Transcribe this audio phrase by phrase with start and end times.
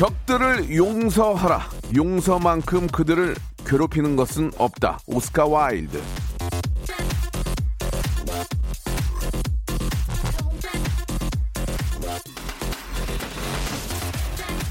[0.00, 1.60] 적들을 용서하라
[1.94, 3.36] 용서만큼 그들을
[3.66, 6.00] 괴롭히는 것은 없다 오스카 와일드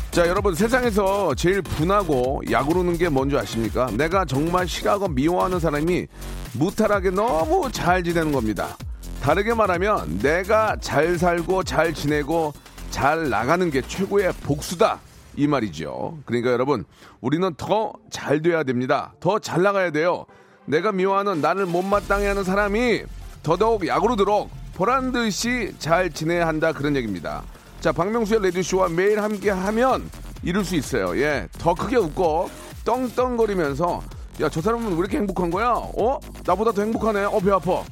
[0.10, 3.92] 자, 여러분 세상에서 제일 분하고 약오르는 게 뭔지 아십니까?
[3.92, 6.08] 내가 정말 싫어하고 미워하는 사람이
[6.54, 8.76] 무탈하게 너무 잘 지내는 겁니다.
[9.22, 12.52] 다르게 말하면 내가 잘 살고 잘 지내고
[12.90, 15.00] 잘 나가는 게 최고의 복수다.
[15.36, 16.18] 이 말이죠.
[16.26, 16.86] 그러니까 여러분,
[17.22, 19.14] 우리는 더 잘 돼야 됩니다.
[19.20, 20.26] 더 잘 나가야 돼요.
[20.66, 23.04] 내가 미워하는 나를 못마땅해 하는 사람이
[23.44, 26.72] 더더욱 약오르도록 보란 듯이 잘 지내야 한다.
[26.74, 27.44] 그런 얘기입니다.
[27.82, 30.10] 자, 박명수의 레디쇼와 매일 함께 하면
[30.44, 31.18] 이룰 수 있어요.
[31.20, 31.48] 예.
[31.58, 32.50] 더 크게 웃고
[32.86, 34.02] 떵떵거리면서
[34.42, 35.72] 야, 저 사람은 왜 이렇게 행복한 거야?
[35.74, 36.20] 어?
[36.46, 37.24] 나보다 더 행복하네.
[37.26, 37.84] 어, 배 아파.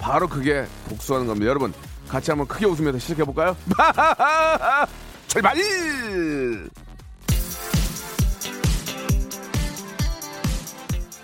[0.00, 1.48] 바로 그게 복수하는 겁니다.
[1.48, 1.72] 여러분,
[2.08, 3.56] 같이 한번 크게 웃으면서 시작해 볼까요?
[5.32, 5.56] 출발!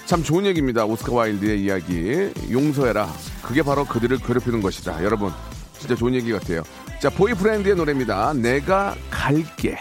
[0.06, 0.87] 참 좋은 얘기입니다.
[0.87, 2.33] 오스카 와일드의 이야기.
[2.50, 3.06] 용서해라.
[3.42, 5.05] 그게 바로 그들을 괴롭히는 것이다.
[5.05, 5.31] 여러분,
[5.78, 6.62] 진짜 좋은 얘기 같아요.
[7.03, 8.33] 자, 보이프렌드의 노래입니다.
[8.33, 9.77] 내가 갈게.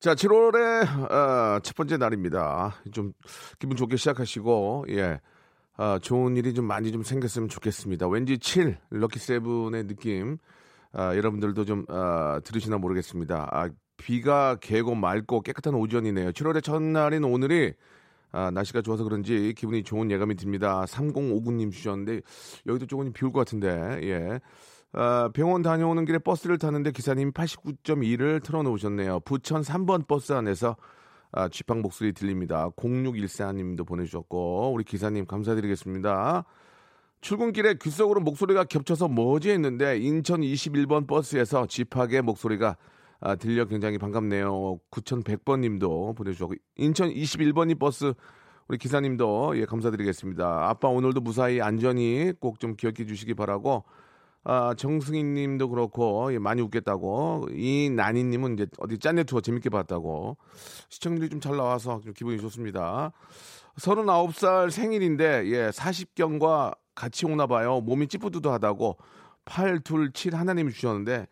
[0.00, 2.76] 자, 7월의 어, 첫 번째 날입니다.
[2.92, 3.12] 좀
[3.58, 5.20] 기분 좋게 시작하시고 예.
[5.76, 8.06] 아, 좋은 일이 좀 많이 좀 생겼으면 좋겠습니다.
[8.06, 10.38] 왠지 7 럭키 세븐의 느낌
[10.92, 13.48] 아, 여러분들도 좀 아, 들으시나 모르겠습니다.
[13.50, 16.30] 아, 비가 개고 맑고 깨끗한 오전이네요.
[16.30, 17.74] 7월의 첫날인 오늘이
[18.30, 20.84] 아, 날씨가 좋아서 그런지 기분이 좋은 예감이 듭니다.
[20.84, 22.20] 3059님 주셨는데
[22.68, 24.38] 여기도 조금 비올 것 같은데 예.
[24.92, 29.20] 아, 병원 다녀오는 길에 버스를 타는데 기사님이 89.2를 틀어놓으셨네요.
[29.20, 30.76] 부천 3번 버스 안에서
[31.30, 32.70] 아, 쥐팡 목소리 들립니다.
[32.76, 36.44] 0614님도 보내주셨고 우리 기사님 감사드리겠습니다.
[37.20, 42.76] 출근길에 귀 속으로 목소리가 겹쳐서 뭐지 했는데 인천 21번 버스에서 쥐팍의 목소리가
[43.20, 44.78] 아, 들려 굉장히 반갑네요.
[44.90, 48.14] 9100번님도 보내주셨고 인천 21번이 버스
[48.68, 50.68] 우리 기사님도 예 감사드리겠습니다.
[50.68, 53.84] 아빠 오늘도 무사히 안전히 꼭 좀 기억해 주시기 바라고
[54.50, 57.48] 아, 정승희 님도 그렇고, 예, 많이 웃겠다고.
[57.52, 60.38] 이 나니 님은 이제 어디 짠내 투어 재밌게 봤다고.
[60.88, 63.12] 시청률이 좀 잘 나와서 좀 기분이 좋습니다.
[63.76, 67.82] 39살 생일인데, 예, 40경과 같이 오나 봐요.
[67.82, 68.96] 몸이 찌뿌드드하다고.
[69.44, 71.26] 827 하나님이 주셨는데,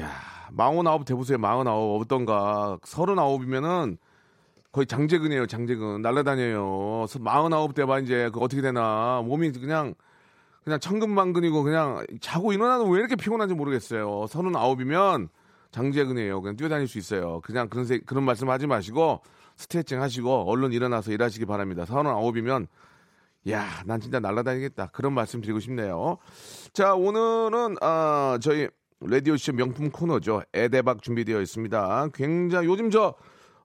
[0.00, 0.10] 야,
[0.56, 1.38] 49 대보세요.
[1.38, 2.78] 49 어떤가.
[2.82, 3.98] 39이면은
[4.72, 6.02] 거의 장재근이에요, 장재근.
[6.02, 7.06] 날라다녀요.
[7.06, 9.22] 49 대봐 이제 그 어떻게 되나.
[9.24, 9.94] 몸이 그냥
[10.68, 14.26] 그냥 천근만근이고 그냥 자고 일어나도 왜 이렇게 피곤한지 모르겠어요.
[14.28, 15.28] 39이면
[15.70, 16.42] 장재근이에요.
[16.42, 17.40] 그냥 뛰어다닐 수 있어요.
[17.42, 19.22] 그냥 그런 세- 그런 말씀 하지 마시고
[19.56, 21.84] 스트레칭 하시고 얼른 일어나서 일하시기 바랍니다.
[21.86, 22.66] 39이면
[23.48, 24.88] 야, 난 진짜 날아다니겠다.
[24.92, 26.18] 그런 말씀 드리고 싶네요.
[26.74, 28.68] 자, 오늘은 아, 저희
[29.00, 30.42] 라디오쇼 명품 코너죠.
[30.54, 32.08] 애대박 준비되어 있습니다.
[32.12, 33.14] 굉장히 요즘 저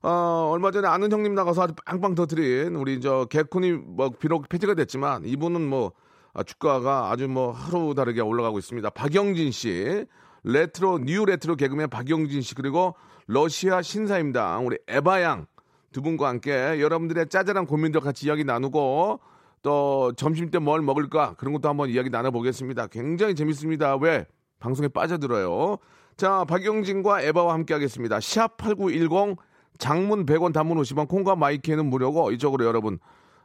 [0.00, 4.72] 어, 얼마 전에 아는 형님 나가서 아주 빵빵 터트린 우리 저 개콘이 뭐 비록 폐지가
[4.72, 6.03] 됐지만 이분은 뭐 아,
[6.42, 8.90] 주가가 아주 뭐 하루 다르게 올라가고 있습니다.
[8.90, 10.04] 박영진 씨,
[10.42, 12.94] retro new retro 개그맨 박영진 씨 그리고
[13.26, 15.46] 러시아 신사임당 우리 에바 양
[15.94, 19.20] 두 분과 함께 여러분들의 짜잘한 고민들 같이 이야기 나누고
[19.62, 22.88] 또 점심 때 뭘 먹을까 그런 것도 한번 이야기 나눠보겠습니다.
[22.88, 23.94] 굉장히 재밌습니다.
[23.96, 24.26] 왜
[24.58, 25.78] 방송에 빠져들어요.
[26.16, 28.18] 자, 박영진과 에바와 함께 하겠습니다.
[28.18, 29.36] 샵 8910
[29.78, 32.98] 장문 100원 단문 50원 콩과 마이케이는 무료고 이쪽으로 여러분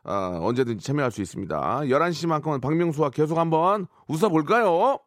[0.03, 1.81] 어, 언제든지 참여할 수 있습니다.
[1.83, 4.99] 11시만큼은 박명수와 계속 한번 웃어볼까요?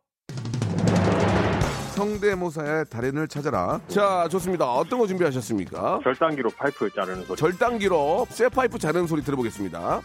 [1.94, 3.78] 성대모사의 달인을 찾아라.
[3.86, 4.64] 자, 좋습니다.
[4.72, 6.00] 어떤 거 준비하셨습니까?
[6.02, 7.36] 절단기로 파이프 자르는 소리.
[7.36, 10.00] 절단기로 쇠 파이프 자르는 소리 들어보겠습니다.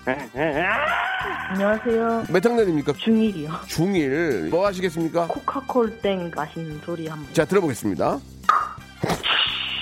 [1.49, 2.25] 안녕하세요.
[2.29, 2.91] 몇 학년입니까?
[2.91, 3.49] 중1이요.
[3.61, 4.49] 중1.
[4.49, 5.27] 뭐 하시겠습니까?
[5.27, 7.33] 코카콜 땡 마시는 소리 한번.
[7.33, 8.19] 자, 들어보겠습니다.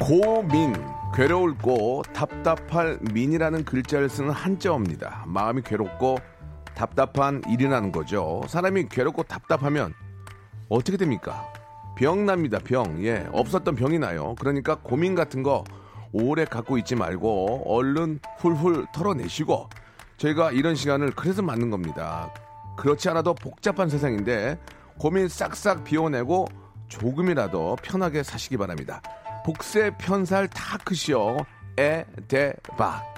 [0.00, 0.72] 고민,
[1.14, 5.24] 괴로울 고 답답할 민이라는 글자를 쓰는 한자어입니다.
[5.26, 6.16] 마음이 괴롭고
[6.74, 8.40] 답답한 일이라는 거죠.
[8.48, 9.92] 사람이 괴롭고 답답하면
[10.70, 11.46] 어떻게 됩니까?
[11.98, 13.04] 병 납니다, 병.
[13.04, 14.34] 예, 없었던 병이 나요.
[14.40, 15.64] 그러니까 고민 같은 거
[16.12, 19.68] 오래 갖고 있지 말고 얼른 훌훌 털어내시고
[20.16, 22.32] 저희가 이런 시간을 그래서 맞는 겁니다.
[22.78, 24.58] 그렇지 않아도 복잡한 세상인데
[24.98, 26.48] 고민 싹싹 비워내고
[26.88, 29.02] 조금이라도 편하게 사시기 바랍니다.
[29.44, 31.38] 복세 편살 다 크시오.
[31.76, 33.10] 에데박.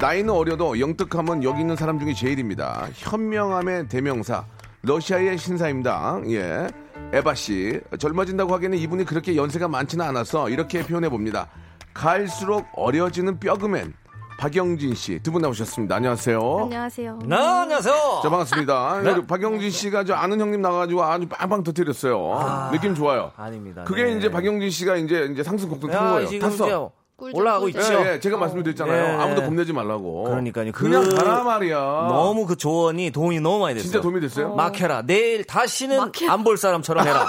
[0.00, 2.88] 나이는 어려도 영특함은 여기 있는 사람 중에 제일입니다.
[2.92, 4.44] 현명함의 대명사
[4.82, 6.20] 러시아의 신사입니다.
[6.26, 6.66] 예.
[7.12, 11.48] 에바 씨 젊어진다고 하기에는 이분이 그렇게 연세가 많지는 않아서 이렇게 표현해 봅니다.
[11.94, 13.92] 갈수록 어려지는 뼈그맨
[14.42, 15.94] 박영진 씨 두 분 나오셨습니다.
[15.94, 16.58] 안녕하세요.
[16.64, 17.18] 안녕하세요.
[17.26, 17.94] 네, 안녕하세요
[18.24, 19.00] 자 반갑습니다.
[19.04, 19.10] 네.
[19.12, 22.70] 우리 박영진 씨가 저 아는 형님 나가지고 아주 빵빵 터뜨렸어요.
[22.72, 23.30] 느낌 좋아요.
[23.36, 24.16] 아닙니다 그게 네.
[24.18, 26.40] 이제 박영진 씨가 이제 이제 상승 곡동 탄 야, 거예요.
[26.40, 26.90] 탔어.
[27.18, 29.04] 올라가고 예, 있죠 예, 제가 말씀드렸잖아요.
[29.16, 29.22] 예.
[29.22, 30.24] 아무도 겁내지 말라고.
[30.24, 30.72] 그러니까요.
[30.72, 31.76] 그냥 그- 가라 말이야.
[31.78, 34.56] 너무 그 조언이 도움이 너무 많이 됐어요 진짜 도움이 됐어요?
[34.56, 37.28] 막 해라 내일 다시는 안 볼 사람처럼 해라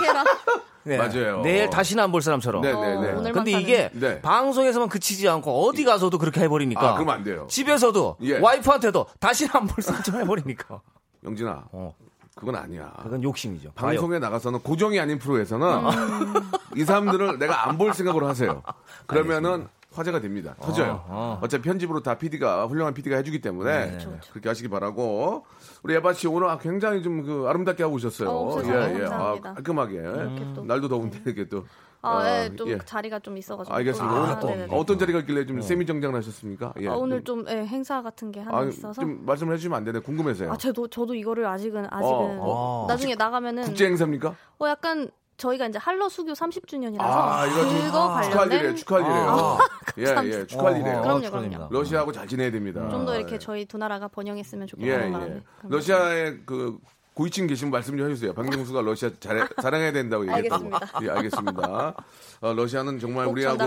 [0.85, 0.97] 네.
[0.97, 1.41] 맞아요.
[1.41, 3.31] 내일 다시는 안 볼 사람처럼 네네네.
[3.31, 4.21] 근데 이게 네.
[4.21, 7.47] 방송에서만 그치지 않고 어디 가서도 그렇게 해버리니까 아, 그러면 안 돼요.
[7.49, 8.39] 집에서도 예.
[8.39, 10.81] 와이프한테도 다시는 안 볼 사람처럼 해버리니까
[11.23, 11.93] 영진아, 어.
[12.35, 12.91] 그건 아니야.
[13.01, 15.67] 그건 욕심이죠 방송에 나가서는 고정이 아닌 프로에서는
[16.75, 18.61] 이 사람들을 내가 안 볼 생각으로 하세요.
[19.05, 20.55] 그러면은 화제가 됩니다.
[20.59, 21.03] 터져요.
[21.07, 21.39] 어.
[21.41, 21.47] 어.
[21.47, 23.99] 차피 편집으로 다 PD가 훌륭한 PD가 해주기 때문에
[24.31, 25.45] 그렇게 하시기 바라고
[25.83, 28.29] 우리 에바 씨 오늘 굉장히 좀 그 아름답게 하고 오셨어요.
[28.29, 29.49] 어, 세상에, 감사합니다.
[29.49, 30.03] 아, 깔끔하게.
[30.55, 30.63] 또.
[30.65, 31.65] 날도 더운데 이렇게 또.
[32.01, 32.77] 아, 어, 예, 좀 예.
[32.79, 33.73] 자리가 좀 있어가지고.
[33.73, 34.13] 알겠습니다.
[34.13, 34.75] 아, 오늘 또 네네네.
[34.75, 36.73] 어떤 자리가 있길래 좀 세미 정장 하셨습니까?
[36.81, 36.89] 예.
[36.89, 38.99] 아, 오늘 좀 예, 행사 같은 게 하나 아, 있어서.
[39.01, 39.99] 좀 말씀을 해주시면 안 되네.
[39.99, 40.51] 궁금해서요.
[40.51, 42.85] 아, 저도 저도 이거를 아직은 아직은 어, 어.
[42.89, 44.35] 나중에 나가면은 국제 행사입니까?
[44.59, 48.37] 어 약간 저희가 이제 할러 수교 30주년이라서 아, 이거 좀 그거 축하할 일이에요.
[48.37, 49.27] 관련된 축하할 일이에요.
[49.29, 49.59] 아,
[49.97, 51.01] 예, 예, 축하할 일이에요.
[51.01, 51.57] 그럼요, 축하드립니다.
[51.67, 51.73] 그럼요.
[51.73, 52.87] 러시아하고 잘 지내야 됩니다.
[52.89, 55.09] 좀 더 이렇게 저희 두 나라가 번영했으면 예, 좋겠다는 예.
[55.09, 56.77] 마음이 러시아의 그
[57.13, 58.33] 고위층 계신 말씀 좀 해주세요.
[58.33, 60.65] 박명수가 러시아 잘, 사랑해야 된다고 얘기했다고.
[60.73, 60.99] 알겠습니다.
[61.03, 61.95] 예, 알겠습니다.
[62.41, 63.63] 어, 러시아는 정말 꼭 우리하고.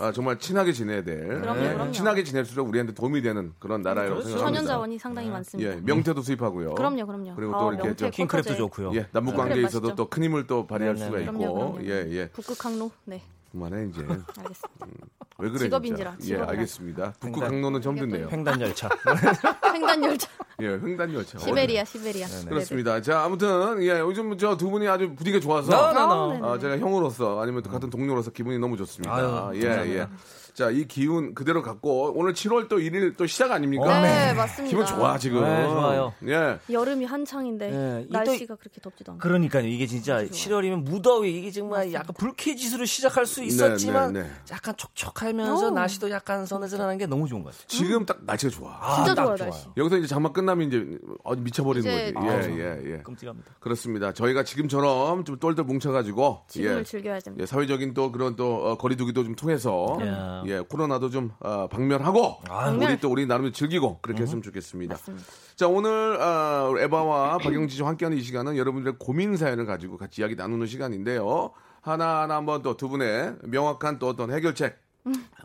[0.00, 1.40] 아, 정말 친하게 지내야 될.
[1.40, 1.92] 그럼요, 예, 그럼요.
[1.92, 4.46] 친하게 지낼수록 우리한테 도움이 되는 그런 나라라고 생각합니다.
[4.46, 5.70] 천연 자원이 상당히 많습니다.
[5.70, 6.74] 예, 명태도 수입하고요.
[6.74, 7.34] 그럼요, 그럼요.
[7.36, 8.56] 그리고 아, 또 이렇게 명태, 저 킹크랩도.
[8.56, 9.36] 좋고요 예, 남북 네.
[9.36, 10.04] 관계에 그래, 있어도 맛있죠.
[10.04, 11.32] 또큰 힘을 또 발휘할 네, 수가 네, 있고.
[11.38, 11.88] 그럼요, 그럼요.
[11.90, 12.28] 예, 예.
[12.30, 12.90] 북극 항로.
[13.04, 13.22] 네,
[13.56, 14.00] 그만해 이제.
[14.36, 15.06] 알겠습니다.
[15.38, 16.24] 왜 그래 직업인지라, 진짜.
[16.24, 16.48] 예, 직업이라.
[16.50, 17.12] 알겠습니다.
[17.20, 18.28] 북극 횡단- 항로는 처음 듣네요.
[18.30, 18.88] 횡단 열차
[19.74, 20.28] 횡단 열차.
[20.62, 21.38] 예, 횡단 열차.
[21.38, 22.26] 시베리아, 시베리아.
[22.48, 23.00] 그렇습니다.
[23.02, 26.32] 자, 아무튼 예, 요즘 저 두 분이 아주 부디가 좋아서 나, 나, 아, 나.
[26.32, 26.46] 네네.
[26.48, 29.14] 아, 제가 형으로서 아니면 또 같은 동료로서 기분이 너무 좋습니다.
[29.14, 30.00] 아유, 예, 감사합니다.
[30.02, 30.08] 예.
[30.56, 34.00] 자, 이 기운 그대로 갖고 오늘 7월 또 1일 또 시작 아닙니까?
[34.00, 34.70] 네, 맞습니다.
[34.70, 35.44] 기분 좋아 지금.
[35.44, 36.14] 네, 좋아요.
[36.26, 36.58] 예.
[36.72, 39.20] 여름이 한창인데 네, 이 날씨가 그렇게 덥지도 않고.
[39.20, 39.66] 그러니까요.
[39.66, 44.30] 이게 진짜 7월이면 무더위 이게 정말 약간 불쾌지수로 시작할 수 있었지만 네, 네.
[44.50, 45.70] 약간 촉촉하면서 오.
[45.72, 47.66] 날씨도 약간 서늘서늘한 게 너무 좋은 것 같아요.
[47.68, 48.78] 지금 딱 날씨가 좋아.
[48.80, 49.50] 아, 진짜 딱 좋아요, 좋아요.
[49.50, 49.66] 날씨.
[49.76, 52.26] 여기서 이제 장마 끝나면 이제 아주 미쳐버리는 이제 거지.
[52.26, 52.96] 아, 예, 예, 예.
[53.02, 53.50] 끔찍합니다.
[53.60, 54.14] 그렇습니다.
[54.14, 56.82] 저희가 지금처럼 좀 똘똘 뭉쳐가지고 지금을 예.
[56.82, 57.42] 즐겨야 됩니다.
[57.42, 59.98] 예, 사회적인 또 그런 또 어, 거리두기도 좀 통해서
[60.48, 60.56] 예.
[60.56, 62.78] 예, 코로나도 좀 어, 박멸하고 아유.
[62.80, 64.94] 우리 또 우리 나름 즐기고 그렇게 했으면 좋겠습니다.
[64.94, 65.26] 맞습니다.
[65.56, 70.34] 자 오늘 어, 에바와 박영지 씨와 함께하는 이 시간은 여러분들의 고민 사연을 가지고 같이 이야기
[70.36, 71.52] 나누는 시간인데요.
[71.80, 74.78] 하나하나 한번 또 두 분의 명확한 또 어떤 해결책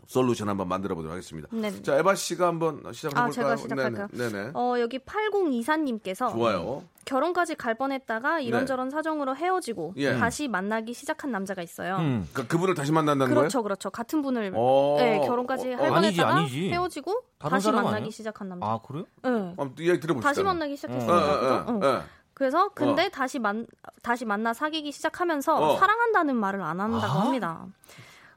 [0.06, 1.48] 솔루션 한번 만들어 보도록 하겠습니다.
[1.50, 1.82] 네네.
[1.82, 3.32] 자 에바 씨가 한번 시작해 아, 볼까요?
[3.32, 4.08] 제가 시작할까요?
[4.12, 4.30] 네네.
[4.32, 4.50] 네네.
[4.54, 6.82] 어, 여기 8024 님께서 좋아요.
[7.04, 10.16] 결혼까지 갈 뻔했다가 이런저런 사정으로 헤어지고 예.
[10.18, 11.96] 다시 만나기 시작한 남자가 있어요.
[11.96, 12.28] 음.
[12.32, 13.62] 그러니까 그분을 다시 만난다는 그렇죠, 거예요?
[13.64, 13.90] 그렇죠.
[13.90, 14.96] 같은 분을 어.
[14.98, 16.70] 네, 결혼까지 어, 할 어, 아니지, 뻔했다가 아니지.
[16.70, 18.10] 헤어지고 다른 다시 만나기 아니에요?
[18.10, 18.66] 시작한 남자.
[18.66, 19.04] 아 그래요?
[19.22, 19.30] 네.
[19.30, 20.28] 한번 이야기 들어봅시다.
[20.30, 21.10] 다시 만나기 어, 시작했어요.
[21.12, 21.86] 어, 어?
[21.86, 21.86] 어.
[21.88, 22.02] 어.
[22.34, 23.66] 그래서 근데 다시 만
[24.02, 25.76] 다시 만나 사귀기 시작하면서 어.
[25.78, 27.24] 사랑한다는 말을 안 한다고 아?
[27.26, 27.66] 합니다.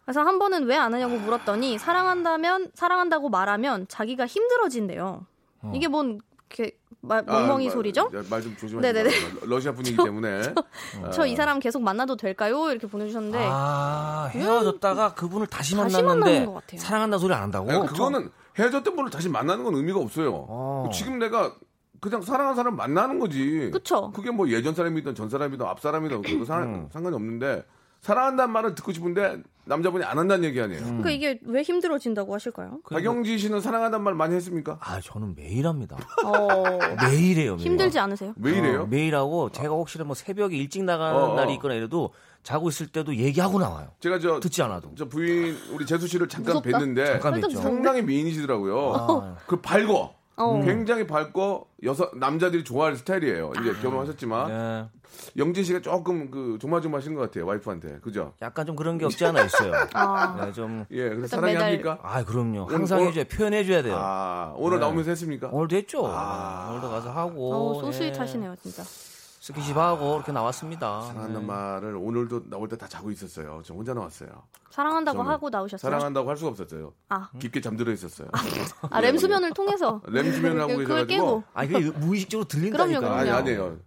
[0.06, 5.26] 그래서 한 번은 왜 안 하냐고 물었더니 사랑한다면 사랑한다고 말하면 자기가 힘들어진대요.
[5.62, 5.72] 어.
[5.76, 6.20] 이게 뭔
[6.52, 8.10] 이렇게 마- 아, 멍멍이 말- 소리죠?
[8.30, 8.82] 말 좀 조심하세요.
[8.94, 9.10] 네네네.
[9.44, 10.54] 러시아 분이기 때문에.
[11.12, 12.70] 저이 사람 계속 만나도 될까요?
[12.70, 16.80] 이렇게 보내주셨는데 아 헤어졌다가 그분을 다시 다시 만났는데 만나는 것 같아요.
[16.82, 17.66] 사랑한다 소리 안 한다고?
[17.68, 20.32] 네, 그거는 헤어졌던 분을 다시 만나는 건 의미가 없어요.
[20.48, 20.90] 어.
[20.94, 21.54] 지금 내가
[22.00, 23.72] 그냥 사랑하는 사람 만나는 거지.
[23.74, 24.12] 그쵸.
[24.12, 27.66] 그게 뭐 예전 사람이든 전 사람이든 앞 사람이든 그거 상, 상관이 없는데
[28.02, 30.82] 사랑한다는 말을 듣고 싶은데 남자분이 안 한다는 얘기 아니에요.
[30.82, 32.80] 그러니까 이게 왜 힘들어진다고 하실까요?
[32.90, 34.78] 박영지 씨는 사랑한다는 말 많이 했습니까?
[34.80, 35.98] 아 저는 매일 합니다.
[36.24, 36.64] 어,
[37.10, 37.56] 매일 해요.
[37.56, 37.68] 매일.
[37.68, 38.34] 힘들지 않으세요?
[38.38, 38.84] 왜 이래요?
[38.84, 41.36] 어, 매일 하고 제가 혹시 뭐 새벽에 일찍 나가는 어, 어.
[41.36, 42.12] 날이 있거나 이래도
[42.44, 43.88] 자고 있을 때도 얘기하고 나와요.
[44.00, 44.92] 제가 저, 듣지 않아도.
[44.96, 46.78] 저 부인 우리 재수 씨를 잠깐 무섭다.
[46.78, 47.56] 뵀는데 잠깐 뵀죠.
[47.62, 48.94] 상당히 미인이시더라고요.
[48.94, 49.38] 아.
[49.48, 50.62] 그 밝고 어.
[50.64, 53.54] 굉장히 밝고 여섯 남자들이 좋아할 스타일이에요.
[53.62, 54.86] 이제 결혼하셨지만 네.
[55.38, 58.34] 영진 씨가 조금 그 조마조마하신 것 같아요 와이프한테 그죠?
[58.42, 59.72] 약간 좀 그런 게 없지 않아 있어요.
[59.94, 60.46] 아.
[60.46, 60.86] 네, 좀.
[60.92, 62.00] 예, 그래서 일단 사랑해 매달- 합니까?
[62.02, 62.64] 아 그럼요.
[62.66, 63.96] 오늘- 항상 오늘- 해줘야 표현해 줘야 돼요.
[63.98, 64.86] 아 오늘 네.
[64.86, 65.48] 나오면서 했습니까?
[65.52, 66.06] 오늘도 했죠.
[66.08, 66.68] 아.
[66.72, 67.54] 오늘도 가서 하고.
[67.54, 67.86] 어, 예.
[67.86, 68.84] 소스윗하시네요, 진짜.
[69.46, 71.02] 스킨십 하고 이렇게 나왔습니다.
[71.02, 71.46] 사랑한다는 네.
[71.46, 73.62] 말을 오늘도 나올 때 다 자고 있었어요.
[73.64, 74.30] 저 혼자 나왔어요.
[74.72, 75.78] 사랑한다고 하고 나오셨어요?
[75.88, 76.94] 사랑한다고 할 수가 없었어요.
[77.10, 78.28] 아, 깊게 잠들어 있었어요.
[78.90, 83.00] 아, 램 수면을 통해서 램 수면을 하고 그걸 계셔가지고 깨고 아 이게 무의식적으로 들린다니까.
[83.00, 83.40] 그럼요, 아니 그럼요.
[83.40, 83.78] 아니에요.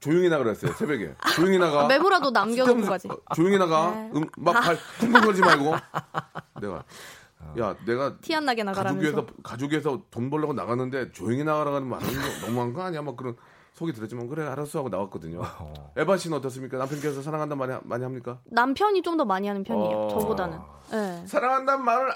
[0.00, 1.14] 조용히 나가 그랬어요 새벽에.
[1.36, 1.82] 조용히 나가.
[1.84, 3.08] 아, 메모라도 남겨놓고 가지.
[3.08, 3.90] 어, 조용히 나가.
[3.90, 4.10] 네.
[4.14, 5.74] 음, 막발 쿵쿵거리지 말고.
[6.62, 6.84] 내가
[7.58, 9.26] 야 내가 티 안 나게 나가라면서.
[9.26, 12.06] 가족위에서 가족위에서 돈 벌려고 나갔는데 조용히 나가라는 말은
[12.46, 13.02] 너무한 거 아니야?
[13.02, 13.36] 막 그런
[13.74, 15.40] 속이 들었지만 그래 알았어 하고 나왔거든요.
[15.96, 16.76] 에바 씨는 어떻습니까?
[16.78, 18.38] 남편께서 사랑한다 많이 많이 합니까?
[18.44, 19.96] 남편이 좀 더 많이 하는 편이에요.
[19.96, 20.08] 어.
[20.08, 20.58] 저보다는.
[20.90, 21.26] 네.
[21.26, 22.12] 사랑한다는 말을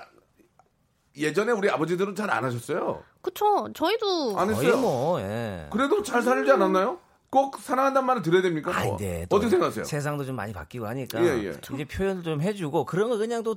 [1.17, 3.03] 예전에 우리 아버지들은 잘 안 하셨어요.
[3.23, 3.69] 그쵸.
[3.75, 4.77] 저희도 안 했어요.
[4.79, 5.67] 뭐 예.
[5.71, 6.99] 그래도 잘 살지 않았나요?
[7.31, 8.71] 꼭 사랑한다는 말을 들어야 됩니까?
[8.75, 8.97] 아, 뭐.
[8.99, 9.85] 또 어떻게 생각하세요?
[9.85, 11.51] 세상도 좀 많이 바뀌고 하니까 예, 예.
[11.75, 13.57] 이제 표현을 좀 해주고 그런 거 그냥 또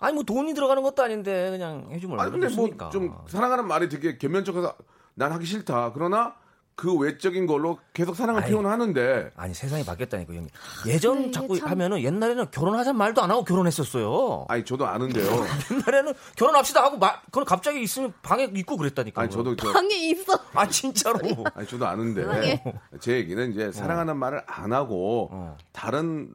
[0.00, 2.90] 아니 뭐 돈이 들어가는 것도 아닌데 그냥 해주면 아니 얼마나 근데 뭐 좋습니까?
[2.90, 4.74] 좀 사랑하는 말이 되게 겸연쩍어서
[5.14, 5.92] 난 하기 싫다.
[5.94, 6.34] 그러나
[6.78, 8.52] 그 외적인 걸로 계속 사랑을 아이.
[8.52, 10.48] 표현하는데 아니 세상이 바뀌었다니까 형님.
[10.86, 14.46] 예전 이게 자꾸 참- 하면은 옛날에는 결혼하자 말도 안 하고 결혼했었어요.
[14.48, 15.26] 아니 저도 아는데요.
[15.72, 19.22] 옛날에는 결혼합시다 하고 말 그건 갑자기 있으면 방에 있고 그랬다니까.
[19.22, 20.38] 아니 저도 저 방에 있어.
[20.54, 21.18] 아 진짜로.
[21.56, 22.62] 아니 저도 아는데.
[23.00, 25.56] 제 얘기는 이제 사랑하는 말을 안 하고 어.
[25.72, 26.32] 다른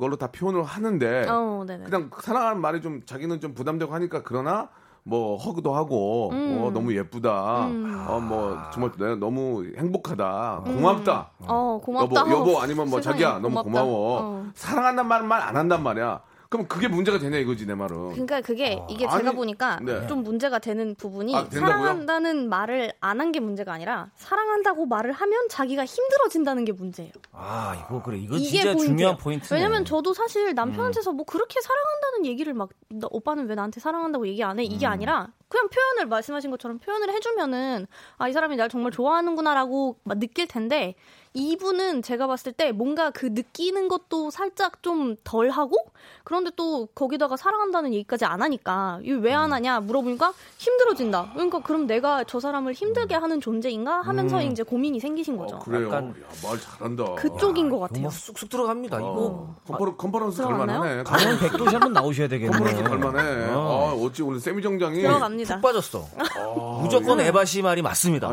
[0.00, 1.62] 걸로 다 표현을 하는데 어.
[1.66, 4.70] 그냥 사랑하는 말이 좀 자기는 좀 부담되고 하니까 그러나
[5.06, 6.62] 뭐 허그도 하고 음.
[6.62, 8.04] 어, 너무 예쁘다 음.
[8.08, 12.20] 어 뭐 정말 내가 너무 행복하다 고맙다 어, 고맙다.
[12.22, 13.62] 여보 여보 아니면 뭐 세상에, 자기야 너무 고맙다.
[13.64, 14.46] 고마워 어.
[14.54, 16.20] 사랑한다는 말만 안 한단 말이야
[16.54, 20.06] 그럼 그게 문제가 되냐 이거지 내 말은 그러니까 그게 이게 아니, 제가 보니까 네.
[20.06, 21.48] 좀 문제가 되는 부분이 아?
[21.50, 27.10] 사랑한다는 말을 안 한 게 문제가 아니라 사랑한다고 말을 하면 자기가 힘들어진다는 게 문제예요.
[27.32, 28.86] 아 이거 그래 이거 이게 진짜 포인트예요.
[28.86, 29.52] 중요한 포인트.
[29.54, 34.44] 왜냐면 저도 사실 남편한테서 뭐 그렇게 사랑한다는 얘기를 막 너, 오빠는 왜 나한테 사랑한다고 얘기
[34.44, 34.64] 안 해?
[34.64, 37.86] 이게 아니라 그냥 표현을 말씀하신 것처럼 표현을 해주면은
[38.18, 40.94] 아 이 사람이 날 정말 좋아하는구나라고 막 느낄 텐데
[41.36, 45.76] 이분은 제가 봤을 때 뭔가 그 느끼는 것도 살짝 좀 덜하고
[46.22, 51.30] 그런데 또 거기다가 사랑한다는 얘기까지 안 하니까 이거 왜안 하냐 물어보니까 힘들어진다.
[51.34, 55.56] 그러니까 그럼 내가 저 사람을 힘들게 하는 존재인가 하면서 이제 고민이 생기신 거죠.
[55.56, 58.10] 어, 그래요 약간- 야, 말 잘한다 그쪽인 것 정말 같아요.
[58.10, 58.98] 쑥쑥 들어갑니다.
[58.98, 60.80] 이거 어, 컨퍼런, 컨퍼런스 들어갔나요?
[60.80, 62.56] 갈만하네 강원 백도시 한번 나오셔야 되겠네.
[62.56, 63.58] 컨퍼런스 갈만해 어.
[63.60, 65.33] 아, 어찌 오늘 세미 정장이 들어갑니다.
[65.42, 66.06] 푹 빠졌어.
[66.16, 68.30] 아, 무조건 에바 씨 말이 맞습니다.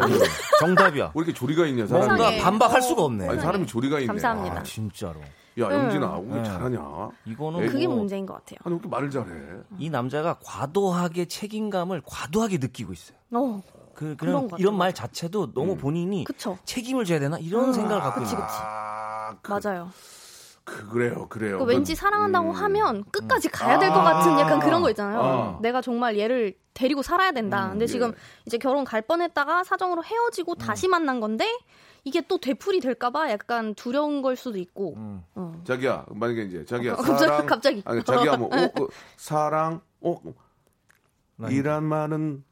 [0.59, 1.05] 정답이야.
[1.05, 2.43] 왜 이렇게 조리가 있냐 사람이 뭔가.
[2.43, 3.27] 반박할 수가 없네.
[3.27, 4.59] 아니 사람이 조리가 있네 감사합니다.
[4.59, 5.19] 아, 진짜로.
[5.59, 6.43] 야 영진아 왜 네.
[6.43, 8.59] 잘하냐 이거는 에이, 그게 뭐 문제인 것 같아요.
[8.63, 9.27] 아니 왜 이렇게 말을 잘해
[9.79, 13.17] 이 남자가 과도하게 책임감을 과도하게 느끼고 있어요.
[13.33, 13.61] 어,
[13.93, 14.77] 그, 그런 이런.
[14.77, 16.57] 말 자체도 너무 본인이 그쵸.
[16.63, 18.33] 책임을 져야 되나 이런 생각을 갖고 있는.
[18.33, 18.47] 거예요.
[18.49, 19.89] 아, 그, 맞아요.
[20.63, 22.53] 그, 그래요 그래요 그 왠지 그, 사랑한다고 음.
[22.55, 25.19] 하면 끝까지 가야 될 것 같은 약간 그런 거 있잖아요.
[25.19, 25.59] 아.
[25.61, 27.69] 내가 정말 얘를 데리고 살아야 된다.
[27.69, 27.87] 근데 예.
[27.87, 28.13] 지금
[28.45, 31.45] 이제 결혼 갈 뻔했다가 사정으로 헤어지고 다시 만난 건데
[32.03, 34.95] 이게 또 되풀이 될까봐 약간 두려운 걸 수도 있고.
[35.35, 35.61] 어.
[35.65, 37.81] 자기야 만약에 이제 자기야 어, 갑자기- 사랑 갑자기.
[37.85, 38.87] 아니 자기야 뭐 어, 그,
[39.17, 40.19] 사랑 어
[41.49, 42.43] 이란 말은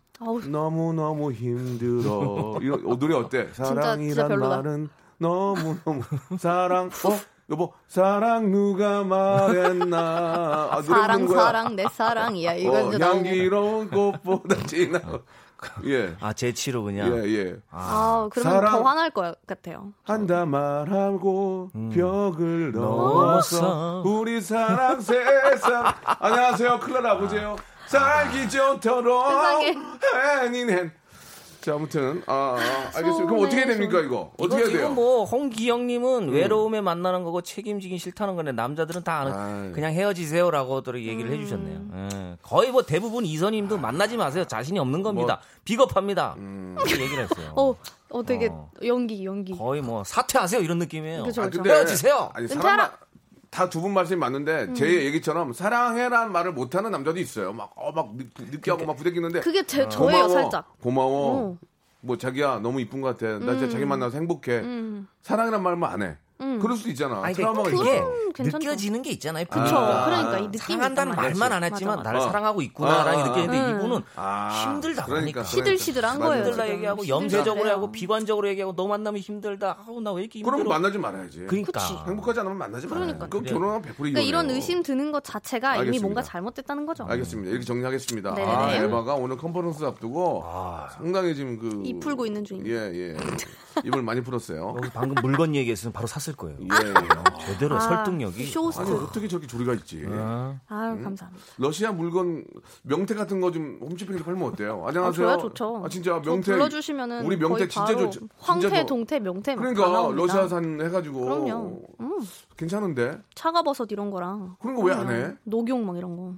[0.51, 2.12] 너무 너무 힘들어.
[2.12, 2.60] 어,
[2.98, 3.50] 노래 어때?
[3.54, 4.39] 사랑이란.
[4.39, 6.01] 말은 너무 너무
[6.38, 6.88] 사랑.
[6.88, 10.70] 어 여보 사랑 누가 말했나?
[10.72, 11.27] 아, 사랑.
[11.27, 13.03] 사랑 내 사랑이야 어, 이제 나오고.
[13.18, 15.01] 향기로운 꽃보다 진한.
[15.86, 16.15] 예.
[16.22, 17.12] 아, 제치로 그냥.
[17.18, 17.56] 예, 예.
[17.72, 19.91] 아, 그러면 사랑- 더 화날 것 같아요.
[20.03, 27.56] 한다 말하고 벽을 넘어서 우리 사랑 세상 안녕하세요 클라 아버지예요
[27.88, 29.75] 살기 좋도록 세상에.
[31.62, 34.96] 자 아무튼 아, 아 알겠습니다 그럼 어떻게 해야 됩니까 이거 어떻게 해야 이거 돼요 지금
[34.96, 39.74] 뭐 홍기영님은 외로움에 만나는 거고 책임지긴 싫다는 건데 남자들은 다 아는.
[39.74, 41.82] 그냥 헤어지세요라고 들 얘기를 해주셨네요.
[41.94, 42.38] 예.
[42.42, 44.46] 거의 뭐 대부분 이선님도 만나지 마세요.
[44.46, 45.42] 자신이 없는 겁니다.
[45.66, 46.36] 비겁합니다.
[46.38, 47.54] 이렇게 얘기를 했어요.
[47.56, 47.75] 어,
[48.10, 48.72] 어 되게 어.
[48.84, 49.54] 연기 연기.
[49.58, 51.24] 거의 뭐 사퇴하세요 이런 느낌이에요.
[51.24, 51.62] 그죠, 아, 그죠.
[51.62, 52.32] 근데 헤어지세요.
[52.34, 52.75] 아니 은퇴하라.
[52.86, 52.92] 사람
[53.50, 58.86] 다 두 분 말씀이 맞는데 제 얘기처럼 사랑해라는 말을 못하는 남자도 있어요 막 어막 느끼하고
[58.86, 60.79] 막 부대끼는데 그게 제 저예요 고마워, 살짝.
[60.82, 61.38] 고마워.
[61.53, 61.58] 어.
[62.01, 63.39] 뭐 자기야 너무 이쁜 것 같아.
[63.39, 64.60] 나 진짜 자기 만나서 행복해.
[64.60, 65.08] 음.
[65.22, 66.18] 사랑이란 말만 안 해.
[66.39, 67.22] 그럴 수도 있잖아.
[67.22, 67.69] 아니, 트라우마가.
[67.69, 68.01] 이게
[68.34, 68.58] 괜찮죠.
[68.69, 69.43] 느껴지는 게 있잖아요.
[69.46, 69.55] 그쵸.
[69.60, 70.05] 분위기가.
[70.05, 71.15] 그러니까 이 느낌이 사랑한다는.
[71.15, 72.31] 말만 안 했지만 맞아, 나를 맞아.
[72.31, 73.69] 사랑하고 있구나라는 아, 게 느끼는데 아.
[73.69, 75.43] 이분은 아, 힘들다 그러니까, 그러니까.
[75.43, 76.51] 시들시들한 맞아, 거예요, 맞아.
[76.51, 76.74] 힘들다.
[76.75, 77.74] 얘기하고 염세적으로 해요.
[77.75, 79.79] 하고 비관적으로 얘기하고 너 만나면 힘들다.
[79.86, 80.55] 아우 나 왜 이렇게 힘들어?
[80.55, 81.39] 그러면 만나지 말아야지.
[81.48, 81.72] 그러니까.
[81.74, 81.93] 그치.
[82.08, 82.88] 행복하지 않으면 만나지.
[82.88, 83.27] 그러니까.
[83.27, 84.50] 그 결혼하면 100% 그러니까 이런.
[84.50, 86.01] 의심 드는 것 자체가 이미 알겠습니다.
[86.03, 87.03] 뭔가 잘못됐다는 거죠.
[87.08, 87.51] 알겠습니다.
[87.51, 88.31] 이렇게 정리하겠습니다.
[88.34, 88.51] 네네네.
[88.55, 90.88] 아, 에바가 오늘 컨퍼런스 앞두고 아.
[90.96, 91.81] 상당히 지금 그.
[91.86, 92.75] 입 풀고 있는 중입니다.
[92.75, 93.17] 예, 예.
[93.84, 94.75] 입을 많이 풀었어요.
[94.77, 96.57] 여기 방금 물건 얘기했으면 바로 샀을 거예요.
[96.62, 97.45] 예, 예.
[97.45, 98.45] 제대로 아, 설득력이.
[98.45, 98.81] 쇼호스트.
[98.81, 100.05] 아니, 어떻게 저렇게 조리가 있지?
[100.09, 101.03] 아, 아유 음?
[101.03, 101.45] 감사합니다.
[101.57, 102.45] 러시아 물건
[102.83, 104.83] 명태 같은 거 좀 홈쇼핑에서 팔면 어때요?
[104.88, 105.27] 안녕하세요.
[105.27, 105.81] 아, 좋아요, 좋죠.
[105.86, 108.27] 아 진짜 저 명태 불러주시면은 우리 명태 거의 진짜 바로 좋.
[108.39, 110.12] 황태, 진짜 좋- 동태, 명태 그러니까.
[110.15, 111.81] 러시아산 해가지고 그럼요.
[112.01, 112.19] 음,
[112.57, 115.33] 괜찮은데 차가버섯 이런 거랑 그런 거 왜 안 해?
[115.43, 116.33] 녹용 막 이런 거.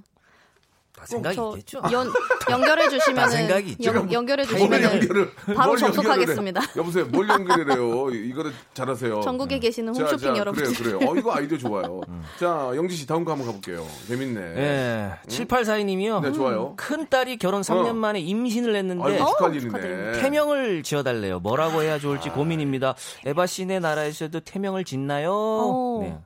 [1.02, 1.82] 다 생각이 저 있겠죠.
[1.90, 2.08] 연
[2.50, 3.90] 연결해 다 주시면은 생각이 있죠.
[3.90, 6.60] 연, 연결해 뭘 주시면은 연결을 바로 뭘 접속하겠습니다.
[6.76, 8.10] 여보세요, 뭘 연결을 해요?
[8.10, 9.20] 이거를 잘하세요.
[9.20, 10.74] 전국에 계시는 자, 홈쇼핑 자, 여러분들.
[10.74, 11.10] 그래요, 그래요.
[11.10, 12.00] 어, 이거 아이디어 좋아요.
[12.38, 13.84] 자, 영지 씨 다음 거 한번 가볼게요.
[14.06, 14.40] 재밌네.
[14.40, 15.12] 예.
[15.26, 16.22] 7842님이요.
[16.22, 16.74] 네, 좋아요.
[16.76, 17.94] 큰 딸이 결혼 3년 어.
[17.94, 20.12] 만에 임신을 했는데 아이고 어.
[20.20, 21.40] 태명을 지어달래요.
[21.40, 22.94] 뭐라고 해야 좋을지 고민입니다.
[23.26, 25.32] 에바 씨네 나라에서도 태명을 짓나요?
[25.34, 25.98] 어.
[26.02, 26.18] 네.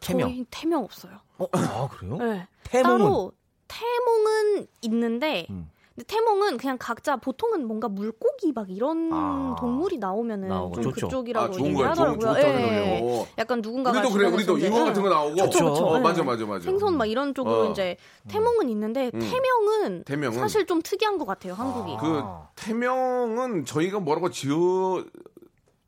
[0.00, 0.28] 태명.
[0.28, 1.12] 저희 태명 없어요.
[1.38, 2.16] 어, 아 그래요?
[2.16, 2.46] 네.
[2.64, 3.32] 태몽은 따로
[3.68, 5.70] 태몽은 있는데 음.
[5.96, 9.56] 근데 태몽은 그냥 각자 보통은 뭔가 물고기 막 이런 아.
[9.58, 11.06] 동물이 나오면은 나오고 좀 좋죠.
[11.06, 11.88] 그쪽이라고 아, 좋은 거야.
[11.90, 12.38] 얘기하더라고요.
[12.38, 12.42] 예.
[12.42, 13.26] 거예요.
[13.38, 14.68] 약간 누군가가 우리도 그래, 우리도 예.
[14.68, 15.34] 같은 거 나오고.
[15.34, 15.86] 그쵸, 그쵸.
[15.86, 16.00] 어, 예.
[16.00, 16.64] 맞아, 맞아, 맞아.
[16.64, 17.70] 생선 막 이런 쪽으로 어.
[17.70, 17.96] 이제
[18.28, 19.20] 태몽은 있는데 음.
[19.20, 20.38] 태명은, 태명은?
[20.38, 21.96] 사실 좀 특이한 것 같아요 한국이.
[21.98, 22.22] 그
[22.56, 25.02] 태명은 저희가 뭐라고 지어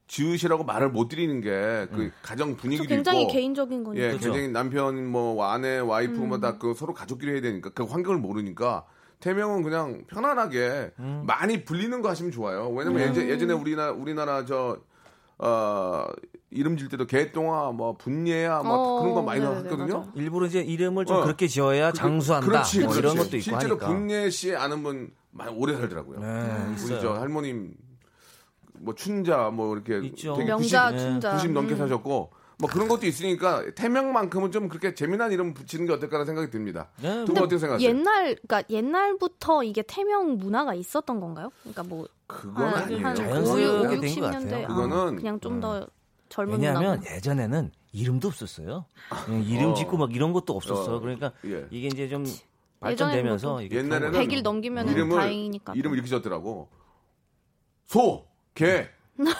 [0.08, 4.04] 지으시라고 말을 못 드리는 게 그 가정 저 분위기도 굉장히 있고 개인적인 거니까.
[4.04, 4.32] 예, 그죠.
[4.32, 6.28] 굉장히 남편 뭐 아내 와이프 음.
[6.28, 8.84] 뭐다 그 서로 가족끼리 해야 되니까 그 환경을 모르니까
[9.20, 11.24] 태명은 그냥 편안하게 음.
[11.26, 12.68] 많이 불리는 거 하시면 좋아요.
[12.70, 13.08] 왜냐면 음.
[13.10, 14.78] 예전, 예전에 우리나라 우리나라 저
[15.38, 16.04] 어,
[16.50, 19.98] 이름 질 때도 개똥아 뭐 분예야 막 어, 그런 거 많이 나왔거든요.
[19.98, 20.12] 맞아.
[20.14, 21.22] 일부러 이제 이름을 좀 어.
[21.22, 22.46] 그렇게 지어야 장수한다.
[22.46, 23.18] 그렇지, 뭐 이런 그렇지.
[23.18, 23.86] 것도 있고 실제로 하니까.
[23.88, 26.18] 분예 씨 아는 분 많이 오래 살더라고요.
[26.20, 27.00] 네, 우리 있어요.
[27.00, 27.74] 저 할머님
[28.80, 30.34] 뭐 춘자 뭐 이렇게 있죠.
[30.34, 31.32] 되게 명자 90, 춘자.
[31.34, 31.78] 90 넘게 음.
[31.78, 36.88] 사셨고 뭐 그런 것도 있으니까 태명만큼은 좀 그렇게 재미난 이름 붙이는 게 어떨까라는 생각이 듭니다.
[37.00, 37.88] 네, 두분 어떻게 생각하세요?
[37.88, 41.50] 옛날 그러니까 옛날부터 이게 태명 문화가 있었던 건가요?
[41.62, 43.06] 그러니까 뭐 그건 한- 아니에요.
[43.06, 44.66] 한 자연스럽게 5, 된것 60년대 같아요.
[44.68, 45.86] 그거는 그냥 좀더
[46.28, 47.16] 젊은 왜냐하면 문화고.
[47.16, 48.84] 예전에는 이름도 없었어요.
[49.46, 49.74] 이름 어.
[49.74, 50.96] 짓고 막 이런 것도 없었어.
[50.96, 51.66] 어, 그러니까 예.
[51.70, 52.24] 이게 이제 좀
[52.80, 55.74] 발전되면서 뭐 옛날에는 그런 100일 넘기면은 이름을 다행이니까.
[55.74, 56.68] 이름을 이렇게 지었더라고.
[57.86, 58.26] 소,
[58.58, 58.88] 개,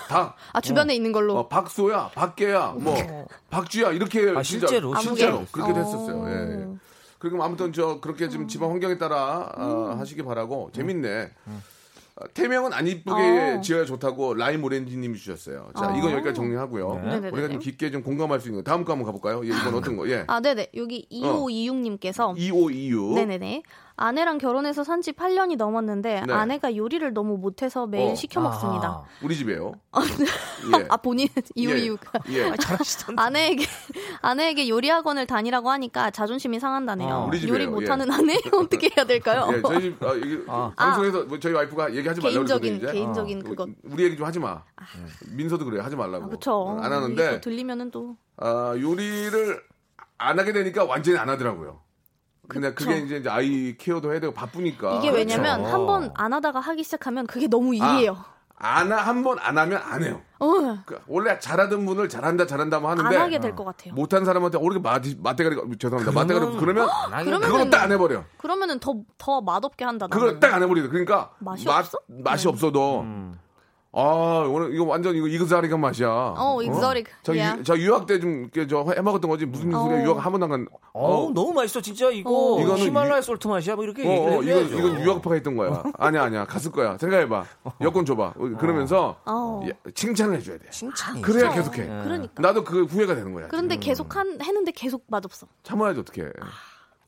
[0.09, 1.37] 닭, 아 주변에 있는 걸로.
[1.37, 4.95] 어, 박소야, 박개야, 뭐 박쥐야 이렇게 아, 진짜 실제로?
[4.97, 5.75] 실제로 그렇게 어.
[5.75, 6.29] 됐었어요.
[6.29, 6.69] 예, 예.
[7.19, 11.31] 그리고 아무튼 저 그렇게 좀 집안 환경에 따라 어, 하시기 바라고 재밌네.
[12.17, 13.61] 어, 태명은 안 이쁘게 어.
[13.61, 15.71] 지어야 좋다고 라임 오렌지님이 주셨어요.
[15.77, 15.97] 자, 어.
[15.97, 17.21] 이건 여기까지 정리하고요.
[17.21, 17.29] 네.
[17.29, 18.71] 우리가 좀 깊게 좀 공감할 수 있는 거.
[18.71, 19.45] 다음 거 한번 가볼까요?
[19.45, 20.09] 예, 이건 어떤 거?
[20.09, 20.25] 예.
[20.29, 23.15] 아 네네 여기 2526님께서 2526.
[23.17, 23.63] 네네네
[23.99, 26.33] 아내랑 결혼해서 산 지 8년이 넘었는데 네.
[26.33, 28.15] 아내가 요리를 너무 못해서 매일 어.
[28.17, 28.89] 시켜 먹습니다.
[28.89, 29.73] 아, 우리 집이에요.
[30.77, 30.87] 예.
[30.89, 31.97] 아 본인 이유이유
[32.31, 32.53] 예.
[33.17, 33.65] 아내에게
[34.21, 37.31] 아내에게 요리 학원을 다니라고 하니까 자존심이 상한다네요.
[37.33, 37.49] 아.
[37.49, 37.67] 요리 예.
[37.67, 39.49] 못하는 아내 어떻게 해야 될까요?
[39.53, 40.73] 예, 저희 집 아, 이게 아.
[40.77, 42.81] 방송에서 뭐 저희 와이프가 얘기하지 말라고 개인적인.
[42.93, 43.69] 개인적인 어, 그것.
[43.85, 44.63] 우리 얘기 좀 하지 마.
[45.31, 45.83] 민서도 그래요.
[45.83, 46.25] 하지 말라고.
[46.25, 46.77] 아, 그쵸.
[46.81, 49.63] 안 하는데 들리면은 또 아, 요리를
[50.19, 51.81] 안 하게 되니까 완전히 안 하더라고요.
[52.49, 52.73] 근데.
[52.75, 54.97] 그게 이제, 이제 아이 케어도 해야 되고 바쁘니까.
[54.99, 55.75] 이게 왜냐면 그렇죠.
[55.75, 58.17] 한번 안 하다가 하기 시작하면 그게 너무 일이에요.
[58.61, 60.21] 안한 번 안 하면 안 해요.
[60.41, 60.47] 어,
[60.85, 63.95] 그 원래 잘하던 분을 잘한다 잘한다 뭐안 하는데 하게 될 것 같아요.
[63.95, 66.11] 못한 사람한테 오르게 맞대가리가 죄송합니다.
[66.13, 68.25] 맞대가리 그러면 그러면 안 그걸 딱 안 해버려.
[68.39, 70.09] 그러면은 더 더 맛없게 한다.
[70.09, 70.41] 그걸 나는.
[70.41, 70.89] 딱안 해버리다.
[70.89, 71.99] 그러니까 맛이 맛 없어?
[72.09, 72.49] 맛이 네.
[72.49, 73.05] 없어도
[73.93, 76.09] 아 오늘 이거 완전 이거 이그자리가 맛이야.
[76.37, 76.59] 어?
[76.63, 77.11] exotic.
[77.23, 77.63] 저, 유, Yeah.
[77.65, 80.05] 저 유학 때좀 이렇게 저 해먹었던 거지 무슨 소리야 어.
[80.05, 80.67] 유학 한 번도 안 간.
[80.93, 82.61] 어, 너무 맛있어 진짜 이거 어.
[82.61, 84.69] 이거는 히말라야 유- 솔트 맛이야 뭐 이렇게 어, 어, 이건.
[84.69, 85.83] 이건 유학파가 했던 거야.
[85.99, 86.99] 아니야 아니야 갔을 거야.
[86.99, 87.45] 생각해봐.
[87.81, 88.35] 여권 줘봐.
[88.59, 89.63] 그러면서 어.
[89.65, 90.69] 예, 칭찬을 해줘야 돼.
[90.71, 91.51] 칭찬이 그래야.
[91.51, 91.87] 계속해.
[91.87, 92.43] 그러니까.
[92.43, 93.49] 나도 그 후회가 되는 거야.
[93.49, 95.47] 그런데 계속 한 했는데 계속 맛없어.
[95.63, 96.31] 참아야지 어떻게.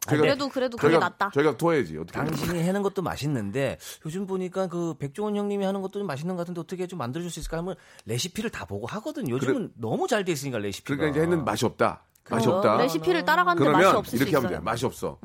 [0.06, 1.30] 그래도 그래도 그게 저희가, 낫다.
[1.34, 2.12] 저희가 토해야지 어떻게.
[2.18, 6.60] 당신이 해는 것도 맛있는데 요즘 보니까 그 백종원 형님이 하는 것도 좀 맛있는 것 같은데
[6.60, 7.74] 어떻게 좀 만들어줄 수 있을까 하면
[8.06, 9.28] 레시피를 다 보고 하거든.
[9.28, 10.96] 요즘은 너무 잘 돼 있으니까 레시피가.
[10.96, 12.02] 그러니까 이제 했는데 맛이 없다.
[12.30, 12.76] 맛이 어, 없다.
[12.78, 14.54] 레시피를 따라가는데 맛이 그러면 없을 이렇게 수 하면 돼.
[14.54, 14.64] 있어요.
[14.64, 15.18] 맛이 없어.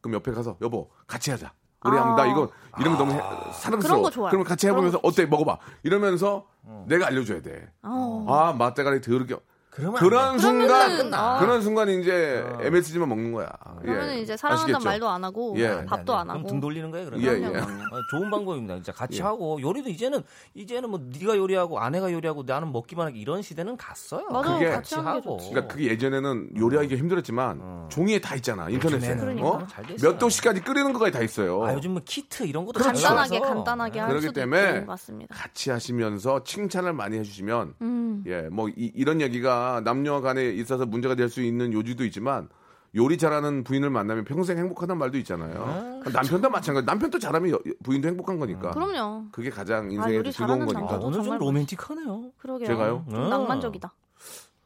[0.00, 1.52] 그럼 옆에 가서 여보 같이 하자.
[1.80, 1.88] 아.
[1.90, 3.18] 우리 하면 나 이거 이런 거 너무 해-
[3.52, 3.78] 사랑스러워.
[3.80, 4.30] 그런 거 좋아요.
[4.30, 5.58] 그러면 같이 해보면서 거 어때 먹어봐.
[5.82, 6.46] 이러면서
[6.86, 7.70] 내가 알려줘야 돼.
[7.82, 8.24] 어.
[8.28, 9.36] 아 맛대가리 더럽게.
[9.74, 11.40] 그러면 그런 순간 아.
[11.40, 13.48] 그런 순간 이제 MSG만 먹는 거야.
[13.80, 14.20] 그러면 예.
[14.20, 14.88] 이제 사랑한다는 아시겠죠?
[14.88, 15.84] 말도 안 하고 예.
[15.84, 16.48] 밥도 안 그럼 하고.
[16.48, 17.26] 등 돌리는 거예요, 그러면.
[17.26, 17.58] 예, 예.
[17.58, 17.64] 어,
[18.10, 18.74] 좋은 방법입니다.
[18.76, 19.22] 진짜 같이 예.
[19.24, 20.22] 하고 요리도 이제는
[20.54, 24.26] 이제는 뭐 네가 요리하고 아내가 요리하고 나는 먹기만 하기 이런 시대는 갔어요.
[24.30, 24.58] 맞아요.
[24.60, 25.50] 그게- 같이 게 좋지.
[25.50, 29.16] 그러니까 그게 예전에는 요리하기가 힘들었지만 종이에 다 있잖아 인터넷에 어?
[29.16, 29.66] 그러니까.
[30.00, 31.64] 몇 도씩까지 끓이는 거까지 다 있어요.
[31.64, 35.34] 아, 요즘 뭐 키트 이런 것도 간단하게 잘 간단하게 할 그렇기 수도 때문에 있고 맞습니다.
[35.34, 38.24] 같이 하시면서 칭찬을 많이 해주시면 음.
[38.26, 42.48] 예뭐 이런 얘기가 남녀 간에 있어서 문제가 될 수 있는 요지도 있지만
[42.96, 46.00] 요리 잘하는 부인을 만나면 평생 행복하다는 말도 있잖아요.
[46.12, 46.86] 남편도 마찬가지.
[46.86, 48.70] 남편도 잘하면 여- 부인도 행복한 거니까.
[48.70, 49.24] 그럼요.
[49.32, 50.94] 그게 가장 아, 인생에 요리 즐거운 거니까.
[50.94, 52.30] 아, 오늘 좀 정말 로맨틱하네요.
[52.38, 52.66] 그러게요.
[52.68, 53.04] 제가요?
[53.10, 53.28] 좀 아.
[53.30, 53.92] 낭만적이다.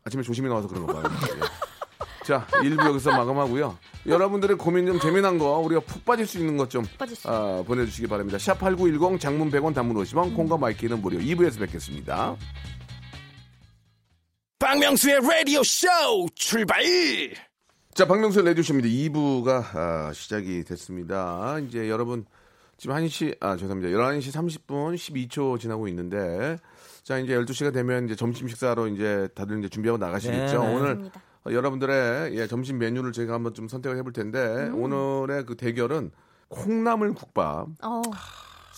[0.05, 1.05] 아침에 조심히 나와서 그런 거 봐요.
[1.37, 2.25] 예.
[2.27, 3.79] 자, 1부 여기서 마감하고요.
[4.07, 8.07] 여러분들의 고민 좀 재미난 거 우리가 푹 빠질 수 있는 것좀 빠질 수 아, 보내주시기
[8.09, 8.37] 바랍니다.
[8.37, 12.37] 샵8910 장문 100원 단문 50원 콩과 마이케이는 무료 2부에서 뵙겠습니다.
[14.59, 15.87] 박명수의 라디오 쇼
[16.35, 16.83] 출발!
[17.95, 18.89] 자, 박명수 레디오 쇼입니다.
[18.89, 21.61] 2부가 아, 시작이 됐습니다.
[21.61, 22.25] 이제 여러분
[22.77, 23.97] 지금 1시 아 죄송합니다.
[23.97, 26.59] 11시 30분 12초 지나고 있는데
[27.05, 30.61] 자, 이제 12시가 되면 이제 점심 식사로 이제 다들 이제 준비하고 나가시겠죠.
[30.61, 30.75] 네, 네.
[30.75, 31.23] 오늘 맞습니다.
[31.47, 34.83] 어, 여러분들의 예, 점심 메뉴를 저희가 한번 좀 선택을 해볼 텐데 음.
[34.83, 36.11] 오늘의 그 대결은
[36.49, 38.03] 콩나물 국밥, 어,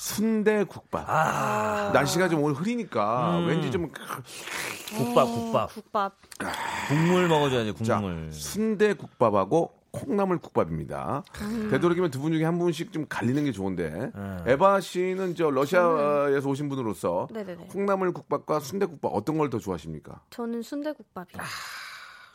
[0.00, 1.04] 순대 국밥.
[1.06, 1.90] 아.
[1.92, 3.46] 날씨가 좀 오늘 흐리니까 음.
[3.48, 3.90] 왠지 좀
[4.96, 5.74] 국밥, 어, 국밥.
[5.74, 6.14] 국밥.
[6.88, 8.32] 국물 먹어줘야지, 자, 국물.
[8.32, 11.22] 순대 국밥하고 콩나물 국밥입니다.
[11.42, 11.68] 음.
[11.70, 14.52] 되도록이면 두 분 중에 한 분씩 좀 갈리는 게 좋은데 네.
[14.52, 17.66] 에바 씨는 저 러시아에서 오신 분으로서 네네네.
[17.66, 20.22] 콩나물 국밥과 순대 국밥 어떤 걸 더 좋아하십니까?
[20.30, 21.42] 저는 순대 국밥이요.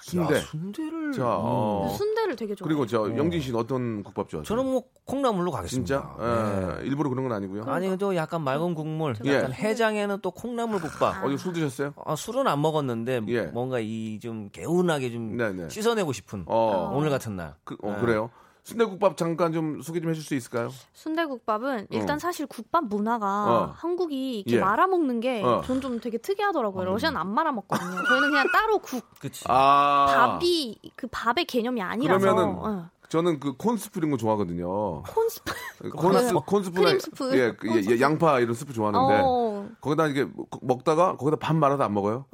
[0.06, 0.36] 순대.
[0.36, 1.14] 야, 순대를.
[1.14, 1.92] 자, 어.
[1.98, 2.68] 순대를 되게 좋아해요.
[2.68, 4.44] 그리고 저 영진 씨는 어떤 국밥 좋아하세요?
[4.48, 5.88] 저는 뭐 콩나물로 가겠습니다.
[5.88, 6.84] 진짜 네.
[6.84, 7.64] 예, 일부러 그런 건 아니고요.
[7.66, 9.34] 아니 또 약간 맑은 국물, 예.
[9.34, 11.24] 약간 해장에는 또 콩나물 국밥.
[11.24, 11.96] 어제 술 드셨어요?
[12.06, 13.42] 아, 술은 안 먹었는데 예.
[13.48, 15.70] 뭔가 이 좀 개운하게 좀 네네.
[15.70, 16.92] 씻어내고 싶은 어.
[16.96, 17.56] 오늘 같은 날.
[17.64, 18.00] 그, 어, 네.
[18.00, 18.30] 그래요.
[18.66, 20.72] 순대국밥 잠깐 좀 소개 좀 해줄 수 있을까요?
[20.94, 22.20] 순대국밥은 일단 어.
[22.20, 23.74] 사실 국밥 문화가 어.
[23.78, 24.60] 한국이 이렇게 예.
[24.60, 25.62] 말아 먹는 게 어.
[25.64, 26.84] 전좀 되게 특이하더라고요.
[26.86, 28.04] 러시아는 안 말아 먹거든요.
[28.08, 29.46] 저희는 그냥 따로 국 그치.
[29.48, 32.90] 아, 밥이 그 밥의 개념이 아니라서 그러면은 어.
[33.08, 35.04] 저는 그 콘스프 이런 거 좋아하거든요.
[35.04, 35.54] 콘스프
[35.96, 37.38] 콘스, 그 콘스프나 크림 스프.
[37.38, 39.70] 예, 그, 예, 예, 양파 이런 스프 좋아하는데 어.
[39.80, 40.28] 거기다 이게
[40.62, 42.26] 먹다가 거기다 밥 말아도 안 먹어요?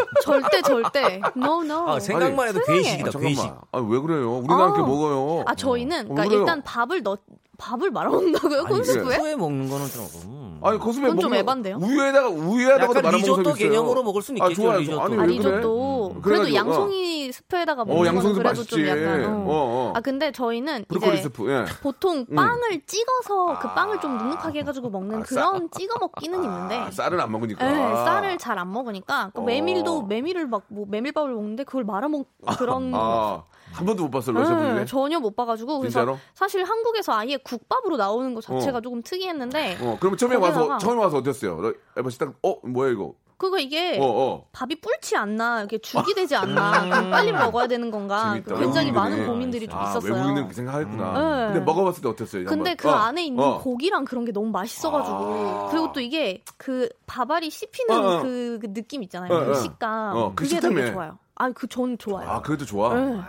[0.00, 0.20] 어.
[0.22, 1.20] 절대 절대.
[1.36, 1.88] No no.
[1.88, 2.60] 아, 생각만 해도.
[2.66, 3.36] 괴식이다, 아, 괴식.
[3.36, 3.60] 잠깐만.
[3.72, 4.38] 아, 왜 그래요?
[4.38, 4.66] 우리가 어.
[4.68, 5.44] 이렇게 먹어요.
[5.46, 6.34] 아 저희는 어, 그러니까?
[6.36, 7.18] 일단 밥을 넣
[7.64, 9.16] 밥을 말아 먹는다고요 아니, 콘스프에?
[9.16, 10.06] 후에 먹는 거는 좀.
[10.26, 10.60] 음.
[10.62, 11.76] 아니 콘스프에 그건 좀 먹는 에반데요?
[11.80, 13.52] 우유에다가 우유에다가도 약간 말아 먹는 리조또.
[13.54, 14.78] 개념으로 먹을 수는 아, 있겠죠, 좋아요.
[14.80, 15.00] 리조또.
[15.02, 15.36] 아니, 아왜 그래?
[15.36, 16.22] 리조또 음.
[16.22, 18.88] 그래도 그래가지고, 양송이 스프에다가 어, 먹는 양송이도 거는 그래도 좀 맛있지.
[19.04, 19.92] 약간 어, 어.
[19.94, 21.50] 아 근데 저희는 브로콜리 이제 스프.
[21.50, 21.64] 예.
[21.82, 22.34] 보통 음.
[22.34, 27.18] 빵을 찍어서 그 빵을 좀 눅눅하게 해가지고 먹는 아, 그런 찍어 먹기는 있는데 아, 쌀은
[27.20, 27.64] 안 먹으니까.
[27.66, 27.74] 네,
[28.04, 29.44] 쌀을 잘 안 먹으니까 그 어.
[29.44, 32.26] 메밀도 메밀을 막 뭐 메밀밥을 먹는데 그걸 말아 먹
[32.58, 34.84] 그런 아, 한 번도 못 봤어 러시아 네, 분인데.
[34.86, 36.16] 전혀 못 봐가지고 그래서?
[36.34, 38.80] 사실 한국에서 아예 국밥으로 나오는 것 자체가 어.
[38.80, 41.72] 조금 특이했는데 어, 그러면 처음에 와서 처음에 와서 어땠어요?
[41.96, 43.14] 에바 씨 딱, 어, 뭐야 이거?
[43.36, 44.46] 그거 이게 어, 어.
[44.52, 48.54] 밥이 뿔지 않나 이렇게 죽이 되지 않나 그럼 빨리 먹어야 되는 건가 재밌다.
[48.56, 48.92] 굉장히 외국인들이.
[48.92, 50.12] 많은 고민들이 좀 아, 있었어요.
[50.12, 51.12] 외국인들 그렇게 생각했구나.
[51.12, 51.52] 네.
[51.52, 52.44] 근데 먹어봤을 때 어땠어요?
[52.44, 52.76] 근데 한번?
[52.76, 53.58] 그 어, 안에 있는 어.
[53.58, 55.68] 고기랑 그런 게 너무 맛있어가지고 아.
[55.70, 58.22] 그리고 또 이게 그 밥알이 씹히는.
[58.22, 59.34] 그, 그 느낌 있잖아요.
[59.34, 59.54] 어, 그 어.
[59.54, 60.60] 식감 어, 그 그게.
[60.60, 61.18] 되게 좋아요.
[61.34, 62.30] 아그전 좋아요.
[62.30, 62.94] 아, 그래도 좋아.
[62.94, 63.20] 네.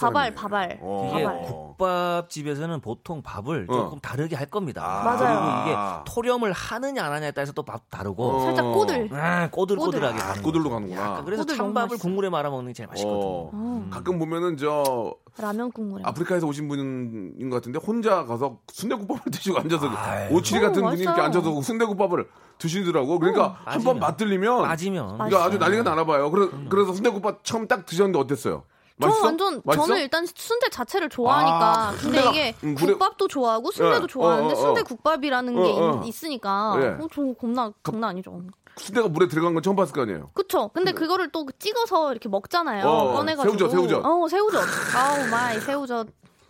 [0.00, 0.34] 밥알.
[0.34, 0.78] 밥알.
[0.82, 1.12] 어.
[1.14, 1.24] 이게.
[1.24, 3.74] 국밥집에서는 보통 밥을 어.
[3.74, 4.82] 조금 다르게 할 겁니다.
[4.84, 5.04] 아.
[5.04, 5.40] 맞아요.
[5.40, 8.40] 그리고 이게 토렴을 하느냐 안 하냐에 따라서 또밥 다르고 어.
[8.44, 9.08] 살짝 꼬들.
[9.12, 10.26] 아, 꼬들꼬들하게 꼬들.
[10.26, 10.70] 가는 꼬들로.
[10.70, 11.24] 가는구나.
[11.24, 11.98] 그래서 찬밥을.
[11.98, 13.20] 국물에 말아 먹는 게 제일 맛있거든요.
[13.20, 13.50] 어.
[13.52, 13.86] 어.
[13.90, 16.02] 가끔 보면은 저 라면 국물에.
[16.06, 20.34] 아프리카에서 오신 분인 것 같은데 혼자 가서 순대국밥을 드시고 앉아서 아유.
[20.34, 21.20] 오칠이 같은 어, 분이 이렇게.
[21.20, 23.18] 앉아서 순대국밥을 드시더라고.
[23.18, 23.98] 그러니까 한 번.
[23.98, 25.58] 맛들리면 빠지면 그러니까 아주.
[25.58, 26.30] 난리가 나나 봐요.
[26.30, 28.64] 그래, 그래서 순대국밥 처음 딱 드셨는데 어땠어요?
[29.00, 29.86] 저는 완전 맛있어?
[29.86, 34.54] 저는 일단 순대 자체를 좋아하니까 아, 근데 이게 음, 그래- 국밥도 좋아하고 순대도 어, 좋아하는데
[34.54, 34.64] 어, 어, 어.
[34.64, 36.02] 순대 국밥이라는 어, 게 어.
[36.04, 36.86] 있, 으니까 예.
[37.02, 38.40] 어, 저 겁나 장난 아니죠.
[38.76, 40.30] 순대가 물에 들어간 건 처음 봤을 거 아니에요?
[40.34, 40.68] 그쵸.
[40.72, 42.86] 근데 그거를 또 찍어서 이렇게 먹잖아요.
[42.86, 43.58] 어, 꺼내가지고.
[43.58, 44.04] 새우젓, 새우젓.
[44.04, 44.62] 어, 새우젓.
[44.96, 46.06] Oh my 새우젓.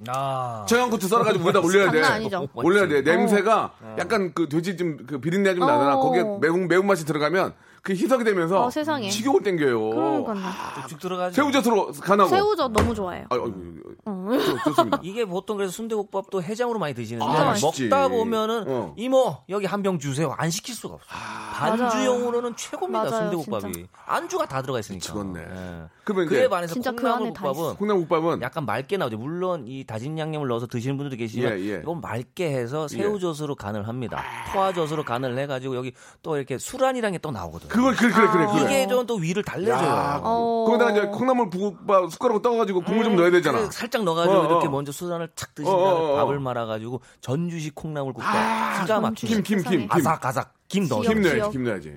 [0.08, 0.64] 아.
[0.68, 2.00] 청양고추 썰어가지고 물에다 올려야 돼.
[2.00, 2.48] 장난 아니죠.
[2.54, 3.02] 올려야 돼.
[3.02, 5.96] 냄새가 약간 그 돼지 좀 그 비린내 좀 나잖아.
[5.96, 6.00] 어.
[6.00, 9.08] 거기에 매운 매운 맛이 들어가면 그 희석이 되면서 어, 세상에.
[9.10, 9.90] 식욕을 땡겨요.
[9.90, 10.36] 그러니까요.
[10.82, 11.34] 쭉쭉 들어가죠.
[11.34, 12.28] 새우젓으로 간하고.
[12.30, 13.26] 새우젓 너무 좋아해요.
[13.30, 15.00] 아, 아, 좋- 좋습니다.
[15.04, 17.54] 이게 보통 그래서 순대국밥도 해장으로 많이 드시는데 아.
[17.62, 18.94] 먹다 보면은 어.
[18.96, 21.06] 이모 여기 한 병 주세요 안 시킬 수가 없어.
[21.08, 23.88] 반주용으로는 최고입니다 맞아요, 순대국밥이 진짜.
[24.06, 25.14] 안주가 다 들어가 있으니까.
[25.14, 25.40] 미치겠네.
[25.40, 25.82] 예.
[26.04, 29.16] 그러면 그에 반해서 진짜 그 콩나물국밥은 콩나물국밥은 약간 맑게 나오죠.
[29.18, 31.80] 물론 이 다진 양념을 넣어서 드시는 분들도 계시지만 예, 예.
[31.82, 34.22] 이건 맑게 해서 새우젓으로 간을 합니다.
[34.52, 37.69] 포화젓으로 간을 해가지고 여기 또 이렇게 술안이랑 게또 나오거든요.
[37.70, 38.62] 그걸 그래 그래 그래 그래.
[38.64, 39.88] 이게 좀 또 위를 달래줘요.
[39.88, 40.64] 야, 어.
[40.68, 43.58] 거기다가 이제 콩나물국밥 숟가락으로 떠가지고 국물 좀 넣어야 되잖아.
[43.58, 44.46] 그래, 살짝 넣어가지고 어, 어.
[44.46, 46.16] 이렇게 먼저 수단을 착 드신 어, 어, 다음에 어.
[46.16, 49.26] 밥을 말아가지고 전주식 콩나물 국밥 아, 기가 막히죠.
[49.26, 49.88] 김, 김, 김, 김.
[49.90, 51.00] 아삭아삭 김 넣어.
[51.00, 51.50] 김 넣어야지.
[51.50, 51.94] 김 넣어야지.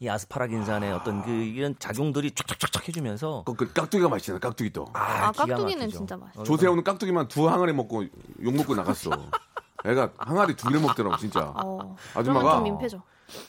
[0.00, 4.86] 이 아스파라긴산의 어떤 그 이런 작용들이 쫙쫙쫙 해주면서 그, 그 깍두기가 맛있잖아, 깍두기 또.
[4.92, 5.88] 아, 기가 깍두기는.
[5.88, 6.40] 진짜 맛있어.
[6.42, 8.04] 어, 조세호는 깍두기만 두 항아리 먹고
[8.42, 9.10] 욕 먹고 나갔어.
[9.84, 11.52] 애가 항아리 두 개를 먹더라고, 진짜.
[11.56, 11.96] 어.
[12.14, 13.02] 아줌마가 좀 민폐죠.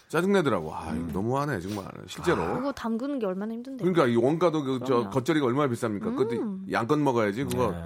[0.10, 0.74] 짜증내더라고.
[0.74, 1.86] 아, 이거 너무하네, 정말.
[2.08, 2.46] 실제로.
[2.56, 3.84] 그거 담그는 게 얼마나 힘든데.
[3.84, 5.10] 그러니까 이 원가도 그, 저, 그럼요.
[5.12, 6.32] 겉절이가 얼마나 비쌉니까?
[6.34, 6.66] 음.
[6.72, 7.72] 양껏 먹어야지, 그거.
[7.72, 7.84] 네.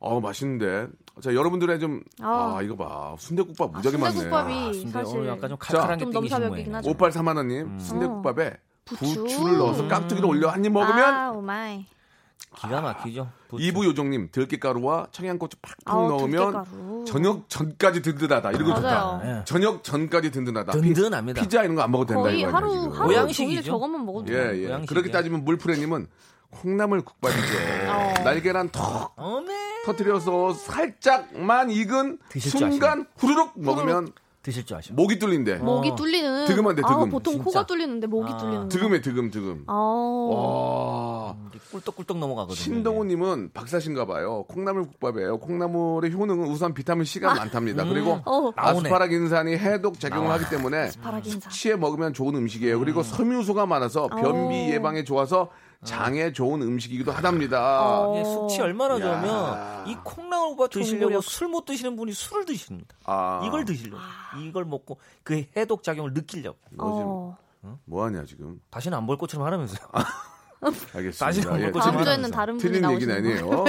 [0.00, 0.86] 어, 맛있는데.
[1.20, 2.62] 자, 여러분들의 좀, 아, 아.
[2.62, 3.14] 이거 봐.
[3.18, 4.12] 순대국밥 아, 무지하게 많네.
[4.12, 6.74] 순대국밥이 근데 사실 오늘 약간 좀 칼칼한 게좀 넘사벽이긴.
[6.76, 6.90] 하죠.
[6.92, 9.22] 5831님, 순대국밥에 부추.
[9.24, 11.84] 부추 를 넣어서 깍두기를 올려 한 입 먹으면 아, oh my.
[12.56, 13.30] 기가 막히죠.
[13.48, 13.64] 부추.
[13.64, 16.30] 이부 요정님 들깨가루와 청양고추 팍팍 아우, 넣으면
[16.64, 17.04] 들깨가루.
[17.06, 18.50] 저녁 전까지 든든하다.
[18.52, 18.88] 이런 거 좋다.
[18.90, 19.20] 맞아요.
[19.24, 19.44] 예.
[19.44, 20.72] 저녁 전까지 든든하다.
[20.72, 21.42] 든든합니다.
[21.42, 22.92] 피, 자 이런 거 안 먹어도 된다 거의 이거 하루 지금.
[22.92, 23.44] 하루 모양식이죠.
[23.44, 24.38] 종일 저것만 먹어도 돼요.
[24.38, 24.66] 예, 예.
[24.66, 24.86] 모양식이야.
[24.88, 26.08] 그렇게 따지면 물프레님은
[26.50, 27.40] 콩나물 국밥이죠.
[27.92, 28.14] 어.
[28.24, 29.52] 날계란 턱 어메
[29.84, 34.12] 터트려서 살짝만 익은 드실 줄 순간 후루룩 먹으면
[34.48, 34.94] 드실 줄 아셔.
[34.94, 35.56] 목이 뚫린대.
[35.56, 37.10] 목이 뚫리는 득음한 데, 아, 득음.
[37.10, 37.44] 보통 진짜.
[37.44, 38.36] 코가 뚫리는데 목이 아.
[38.38, 39.64] 뚫리는 득음에 득음 득음.
[39.66, 39.74] 아.
[39.74, 41.36] 와.
[41.70, 42.56] 꿀떡꿀떡 넘어가거든요.
[42.56, 44.44] 신동우님은 박사신가 봐요.
[44.48, 45.38] 콩나물 국밥이에요.
[45.38, 47.84] 콩나물의 효능은 우선 비타민 C가 많답니다.
[47.84, 48.50] 그리고 어.
[48.56, 51.40] 아스파라긴산이 해독 작용을 하기 때문에 아스파라긴산.
[51.42, 52.78] 숙취에 먹으면 좋은 음식이에요.
[52.78, 54.72] 그리고 섬유소가 많아서 변비 어.
[54.72, 55.50] 예방에 좋아서
[55.84, 58.08] 장에 좋은 음식이기도 하답니다.
[58.08, 58.14] 어.
[58.16, 58.98] 이게 숙취 얼마나 야.
[59.20, 61.20] 좋으면 이 콩나물밥 드시려고.
[61.20, 62.96] 술 못 드시는 분이 술을 드십니다.
[63.04, 63.42] 아.
[63.46, 64.02] 이걸 드시려고.
[64.42, 66.58] 이걸 먹고 그 해독 작용을 느끼려고.
[66.70, 67.78] 너 지금 어.
[67.84, 68.60] 뭐 하냐 지금?
[68.70, 69.78] 다시는 안 볼 것처럼 하라면서요.
[70.94, 71.12] 알겠습니다.
[71.12, 73.14] 사실은 예, 뭐 다음 틀린- 주에는 다른 분이 틀린 얘기는.
[73.16, 73.64] 아니에요.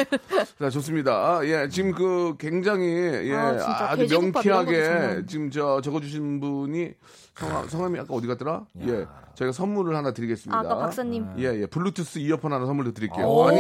[0.60, 1.12] 자, 좋습니다.
[1.14, 2.86] 아, 예, 지금 그 굉장히
[3.30, 5.24] 예, 아, 것도 명쾌하게.
[5.28, 6.92] 지금 저 적어주신 분이
[7.36, 8.66] 성함, 성함이 아까 어디 갔더라?
[8.86, 10.60] 예, 저희가 선물을 하나 드리겠습니다.
[10.60, 11.26] 아까 박사님.
[11.38, 13.26] 예, 예, 블루투스 이어폰 하나 선물로 드릴게요.
[13.26, 13.60] 오, 아니,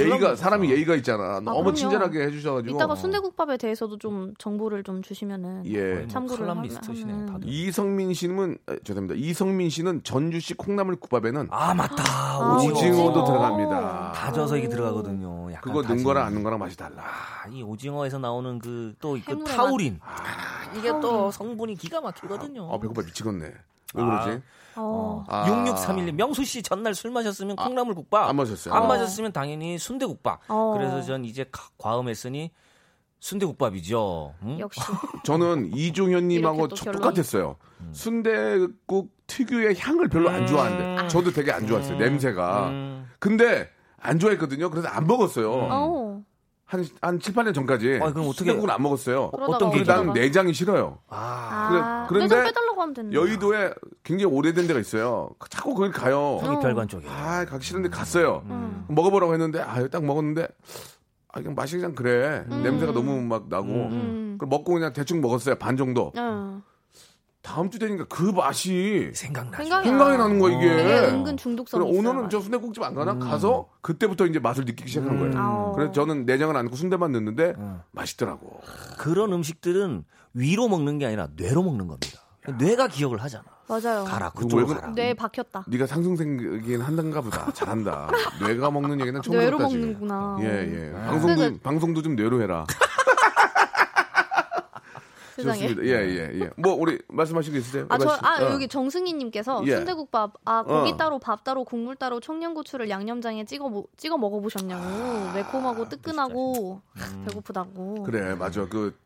[0.00, 1.40] 예의가, 사람이 예의가 있잖아.
[1.40, 1.74] 너무 그럼요.
[1.74, 2.76] 친절하게 해주셔가지고.
[2.76, 5.94] 이따가 순대국밥에 대해서도 좀 정보를 좀 주시면은 예.
[5.94, 7.48] 뭐 참고를 칼럼니스트시네요, 하면 다들.
[7.48, 9.18] 이성민 씨는, 에, 죄송합니다.
[9.18, 12.04] 이성민 씨는 전주시 콩나물 국밥에는 아 맞다.
[12.68, 12.90] 아, 오징어.
[12.90, 13.24] 오징어도 오징어.
[13.26, 14.12] 들어갑니다.
[14.12, 15.52] 다져서 이게 들어가거든요.
[15.52, 16.02] 약간 그거 넣은.
[16.02, 17.02] 거랑 안 넣은 거랑 맛이 달라.
[17.02, 19.98] 아, 이 오징어에서 나오는 그또그 타우린.
[20.02, 20.16] 아,
[20.76, 22.72] 이게 또 성분이 기가 막히거든요.
[22.72, 23.46] 아, 배고파 미치겠네.
[23.94, 24.42] 왜 그러지?
[24.78, 25.24] 어.
[25.28, 25.46] 아.
[25.46, 28.74] 6631님 명수 씨 전날 술 마셨으면 콩나물 국밥 안 마셨어요.
[28.74, 28.86] 안 어.
[28.86, 30.74] 마셨으면 당연히 순대국밥 어.
[30.76, 32.50] 그래서 전 이제 가- 과음했으니
[33.26, 34.60] 순대국밥이죠 응?
[34.60, 34.80] 역시
[35.24, 36.68] 저는 이종현님하고?
[36.68, 37.56] 똑같았어요.
[37.92, 41.98] 순대국 특유의 향을 별로 안 좋아하는데 저도 되게 안 좋아했어요.
[41.98, 42.68] 냄새가.
[42.68, 43.06] 음.
[43.18, 44.70] 근데 안 좋아했거든요.
[44.70, 45.52] 그래서 안 먹었어요.
[45.52, 46.22] 어.
[46.64, 48.00] 한, 한 7, 8년 전까지.
[48.02, 49.30] 아, 그럼 어떻게- 순대국을 안 먹었어요.
[49.32, 49.96] 어떤 계기가?
[49.96, 50.98] 나는 내장이 싫어요.
[51.08, 52.52] 아 아, 그래- 그런데.
[53.12, 53.72] 여의도에
[54.04, 55.30] 굉장히 오래된 데가 있어요.
[55.50, 56.38] 자꾸 거길 가요.
[56.42, 58.42] 성립혈관 쪽에 아, 가기 싫은데 갔어요.
[58.46, 58.84] 음.
[58.88, 60.46] 먹어보라고 했는데, 아, 딱 먹었는데,
[61.36, 62.44] 아, 그냥 맛이 그냥 그래.
[62.50, 62.62] 음.
[62.62, 63.66] 냄새가 너무 막 나고.
[63.68, 64.36] 음.
[64.38, 65.56] 그럼 먹고 그냥 대충 먹었어요.
[65.56, 66.12] 반 정도.
[66.16, 66.62] 어.
[67.42, 70.66] 다음 주 되니까 그 맛이 생각나죠 생각이 생각이 나는 거야, 이게.
[70.82, 71.96] 이게 은근 중독성 있어요.
[71.98, 73.18] 오늘은 저 순대국집 안 가나?
[73.18, 75.38] 가서 그때부터 이제 맛을 느끼기 시작한 거예요.
[75.38, 75.72] 아오.
[75.72, 77.80] 그래서 저는 내장을 안 넣고 순대만 넣는데 음.
[77.92, 78.60] 맛있더라고.
[78.98, 82.20] 그런 음식들은 위로 먹는 게 아니라 뇌로 먹는 겁니다
[82.58, 83.44] 뇌가 기억을 하잖아.
[83.68, 84.04] 맞아요.
[84.04, 84.88] 가라 그쪽으로 왜 가라.
[84.92, 85.64] 뇌에 박혔다.
[85.66, 87.50] 네가 상승생긴 한단가 보다.
[87.52, 88.08] 잘한다.
[88.46, 89.74] 뇌가 먹는 얘기는 처음 뇌로 들었다.
[89.76, 90.36] 먹는구나.
[90.40, 90.92] 예, 예.
[90.92, 92.64] 방송도, 근데- 방송도 좀 뇌로 해라.
[95.36, 95.68] 세상에.
[95.68, 95.82] 좋습니다.
[95.84, 96.50] 예, 예, 예.
[96.56, 97.84] 뭐, 우리 말씀하신 게 있으세요?
[97.90, 98.20] 아, 저, 씨?
[98.22, 98.52] 아, 어.
[98.52, 99.76] 여기 정승희님께서 예.
[99.76, 100.96] 순대국밥, 아, 고기 어.
[100.96, 105.32] 따로, 밥 따로, 국물 따로, 청양고추를 양념장에 찍어, 모- 찍어 먹어보셨냐고.
[105.34, 106.80] 매콤하고 뜨끈하고,
[107.26, 108.04] 배고프다고.
[108.04, 108.66] 그래, 맞아.
[108.66, 108.96] 그,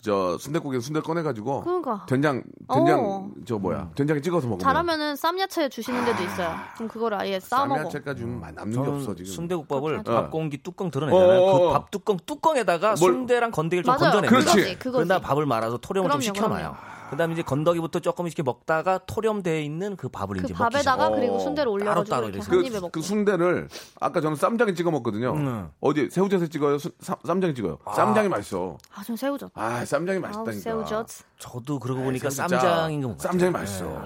[0.00, 1.62] 저, 순대국에 순대 꺼내가지고.
[1.62, 2.06] 그러니까.
[2.08, 3.30] 된장, 된장, 어.
[3.44, 3.90] 저 뭐야.
[3.96, 4.60] 된장에 찍어서 먹으면.
[4.60, 6.54] 잘하면은 쌈야채 주시는 데도 있어요.
[6.76, 7.80] 그럼 그거를 아예 싸 먹어.
[7.80, 9.24] 쌈야채까지 좀 남는 게 없어, 지금.
[9.32, 10.12] 순대국밥을 그렇죠.
[10.12, 11.40] 밥 공기 뚜껑 드러내잖아요.
[11.40, 11.72] 어, 어, 그 어.
[11.72, 14.12] 밥 뚜껑 뚜껑에다가 뭘- 순대랑 건더기를 좀 맞아요.
[14.12, 14.30] 건져내요.
[14.30, 14.46] 그렇지.
[14.46, 15.08] 그거지, 그거지.
[15.08, 16.58] 그러다 밥을 말아서 토렴을 좀 그럼요, 시켜놔요.
[16.76, 16.97] 그럼요.
[17.10, 21.16] 그다음에 이제 건더기부터 조금 이렇게 먹다가 토렴되어 있는 그 밥을 그 이제 먹기 밥에다가 시작해요.
[21.20, 21.38] 그리고 어.
[21.40, 22.40] 순대를 올려가지고 따로 이렇게.
[22.42, 22.90] 한 그, 입에 먹고.
[22.90, 23.68] 그 순대를
[24.00, 25.32] 아까 저는 쌈장에 찍어 먹거든요.
[25.34, 25.70] 음.
[25.80, 26.78] 어디 새우젓에 찍어요?
[26.78, 27.78] 수- 쌈- 쌈장에 찍어요.
[27.94, 28.76] 쌈장이 맛있어.
[28.94, 29.50] 아, 전 새우젓.
[29.54, 30.60] 아, 쌈장이 아우, 맛있다니까.
[30.60, 31.06] 새우젓.
[31.38, 32.60] 저도 그러고 보니까 새우젓.
[32.60, 34.02] 쌈장인 거 쌈장이 맛있어.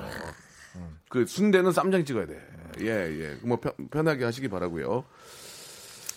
[1.08, 2.40] 그 순대는 쌈장 찍어야 돼.
[2.80, 3.36] 예, 예.
[3.42, 5.04] 뭐 편, 편하게 하시기 바라고요.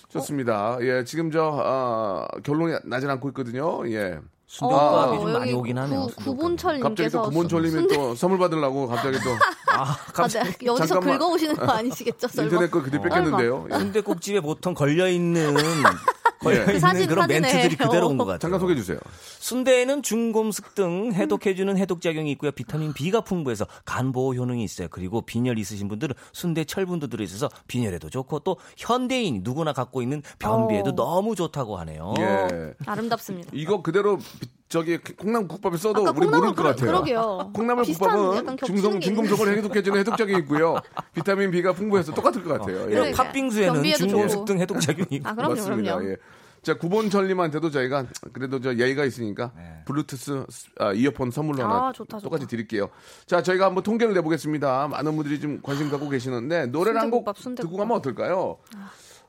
[0.09, 0.77] 좋습니다.
[0.81, 3.85] 예, 지금 저 아, 결론이 나질 않고 있거든요.
[3.91, 4.19] 예.
[4.47, 6.01] 순대국밥이 어, 좀 많이 여기 오긴 하네요.
[6.01, 6.35] 구, 순대국밥이.
[6.37, 9.29] 구본철님께서 갑자기 또 구몬철님이 또 선물 받으려고 갑자기 또
[9.73, 10.53] 아, 아, 네.
[10.63, 11.17] 여기서 잠깐만.
[11.17, 12.27] 긁어오시는 거 아니시겠죠?
[12.27, 12.49] 설마?
[12.49, 13.67] 인터넷 거 그대 뺏겼는데요.
[13.71, 13.77] 예.
[13.79, 15.55] 순대국집에 보통 걸려 있는
[16.45, 16.61] 걸려 예.
[16.65, 17.27] 있는 사진, 그런.
[17.27, 18.39] 멘트들이 그대로 온 것 같아요.
[18.39, 18.97] 잠깐 소개해 주세요.
[19.39, 22.51] 순대에는 중금속 등 해독해주는 해독작용이 있고요.
[22.51, 24.87] 비타민 B가 풍부해서 간 보호 효능이 있어요.
[24.89, 30.91] 그리고 빈혈 있으신 분들은 순대 철분도 들어있어서 빈혈에도 좋고 또 현대인 누구나 갖고 있는 변비에도
[30.91, 30.95] 어.
[30.95, 32.13] 너무 좋다고 하네요.
[32.19, 32.73] 예.
[32.85, 33.49] 아름답습니다.
[33.53, 36.87] 이거 그대로 비- 저기 콩나물국밥에 써도 우리 모를 것 같아요.
[36.91, 37.51] 그러게요.
[37.53, 40.75] 콩나물국밥은 중성 게 중금속을 해독해주는 해독작용이 있고요.
[41.13, 42.75] 비타민 B가 풍부해서 똑같을 것 같아요.
[42.77, 42.85] 예.
[42.85, 43.23] 그리고 그러니까.
[43.23, 44.45] 팥빙수에는 중금속.
[44.45, 45.29] 등 해독작용이 있고.
[45.29, 45.95] 아, 그럼요, 맞습니다.
[45.97, 46.11] 그럼요.
[46.11, 46.17] 예.
[46.65, 49.51] 자, 구본철님한테도 저희가 그래도 저 예의가 있으니까
[49.85, 50.45] 블루투스
[50.79, 52.23] 아, 이어폰 선물로 하나 아, 좋다, 좋다.
[52.23, 52.89] 똑같이 드릴게요.
[53.27, 54.87] 자, 저희가 한번 통계를 내보겠습니다.
[54.87, 57.23] 많은 분들이 좀 관심 갖고 계시는데 노래를 한 곡.
[57.55, 58.57] 듣고 가면 어떨까요?